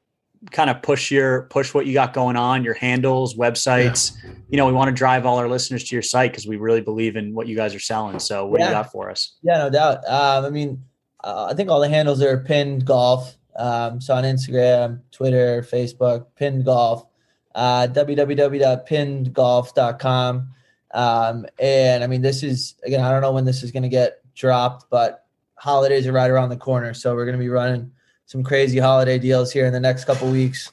kind 0.49 0.69
of 0.69 0.81
push 0.81 1.11
your 1.11 1.43
push 1.43 1.73
what 1.73 1.85
you 1.85 1.93
got 1.93 2.13
going 2.13 2.35
on, 2.35 2.63
your 2.63 2.73
handles, 2.73 3.35
websites. 3.35 4.17
You 4.49 4.57
know, 4.57 4.65
we 4.65 4.73
want 4.73 4.87
to 4.87 4.93
drive 4.93 5.25
all 5.25 5.37
our 5.37 5.47
listeners 5.47 5.83
to 5.85 5.95
your 5.95 6.01
site 6.01 6.31
because 6.31 6.47
we 6.47 6.57
really 6.57 6.81
believe 6.81 7.15
in 7.15 7.35
what 7.35 7.47
you 7.47 7.55
guys 7.55 7.75
are 7.75 7.79
selling. 7.79 8.17
So, 8.19 8.47
what 8.47 8.59
do 8.59 8.65
you 8.65 8.71
got 8.71 8.91
for 8.91 9.11
us? 9.11 9.35
Yeah, 9.43 9.59
no 9.59 9.69
doubt. 9.69 9.97
Um, 10.07 10.45
I 10.45 10.49
mean, 10.49 10.83
uh, 11.23 11.49
I 11.51 11.53
think 11.53 11.69
all 11.69 11.79
the 11.79 11.89
handles 11.89 12.21
are 12.21 12.39
pinned 12.39 12.85
golf. 12.85 13.37
Um, 13.55 14.01
so 14.01 14.15
on 14.15 14.23
Instagram, 14.23 15.01
Twitter, 15.11 15.61
Facebook, 15.61 16.25
pinned 16.35 16.65
golf, 16.65 17.05
uh, 17.53 17.87
www.pinnedgolf.com. 17.91 20.49
Um, 20.93 21.45
and 21.59 22.03
I 22.03 22.07
mean, 22.07 22.21
this 22.21 22.43
is 22.43 22.75
again, 22.83 22.99
I 23.01 23.11
don't 23.11 23.21
know 23.21 23.31
when 23.31 23.45
this 23.45 23.63
is 23.63 23.71
going 23.71 23.83
to 23.83 23.89
get 23.89 24.19
dropped, 24.33 24.89
but 24.89 25.25
holidays 25.55 26.05
are 26.07 26.11
right 26.11 26.29
around 26.29 26.49
the 26.49 26.57
corner. 26.57 26.93
So 26.93 27.15
we're 27.15 27.23
going 27.25 27.37
to 27.37 27.43
be 27.43 27.47
running 27.49 27.91
some 28.31 28.43
crazy 28.43 28.79
holiday 28.79 29.19
deals 29.19 29.51
here 29.51 29.65
in 29.65 29.73
the 29.73 29.79
next 29.79 30.05
couple 30.05 30.31
weeks, 30.31 30.71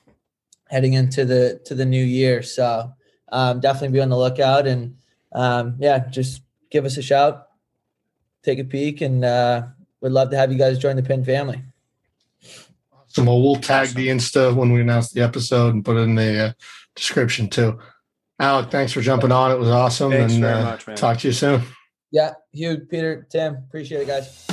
heading 0.68 0.92
into 0.92 1.25
the 1.25 1.61
to 1.64 1.75
the 1.75 1.85
new 1.85 2.05
year. 2.05 2.40
So 2.42 2.92
um, 3.33 3.59
definitely 3.59 3.88
be 3.97 4.01
on 4.01 4.11
the 4.11 4.16
lookout, 4.16 4.68
and 4.68 4.97
um, 5.33 5.75
yeah, 5.81 5.99
just 6.09 6.42
give 6.71 6.85
us 6.85 6.97
a 6.97 7.03
shout 7.03 7.44
take 8.44 8.61
a 8.61 8.64
peek 8.64 9.01
and 9.01 9.25
uh 9.25 9.62
would 10.01 10.12
love 10.12 10.31
to 10.31 10.37
have 10.37 10.53
you 10.53 10.57
guys 10.57 10.79
join 10.79 10.94
the 10.97 11.03
pin 11.03 11.25
family 11.25 11.61
So 13.09 13.25
well, 13.25 13.42
we'll 13.42 13.57
tag 13.57 13.88
the 13.88 14.09
Insta 14.09 14.55
when 14.55 14.73
we 14.73 14.81
announce 14.81 15.11
the 15.11 15.23
episode 15.23 15.75
and 15.75 15.85
put 15.85 15.97
it 15.97 16.03
in 16.03 16.14
the 16.14 16.38
uh, 16.38 16.53
description 16.94 17.49
too. 17.49 17.79
Alec, 18.38 18.71
thanks 18.71 18.92
for 18.92 19.01
jumping 19.01 19.33
on. 19.33 19.51
It 19.51 19.59
was 19.59 19.68
awesome, 19.68 20.12
Thanks 20.12 20.35
and 20.35 20.42
very 20.42 20.55
uh, 20.61 20.64
much, 20.64 20.87
man. 20.87 20.97
talk 20.97 21.18
to 21.18 21.29
you 21.29 21.33
soon. 21.33 21.62
yeah 22.12 22.35
hugh 22.53 22.79
peter 22.79 23.27
tim 23.31 23.57
appreciate 23.57 24.03
it 24.03 24.07
guys 24.07 24.47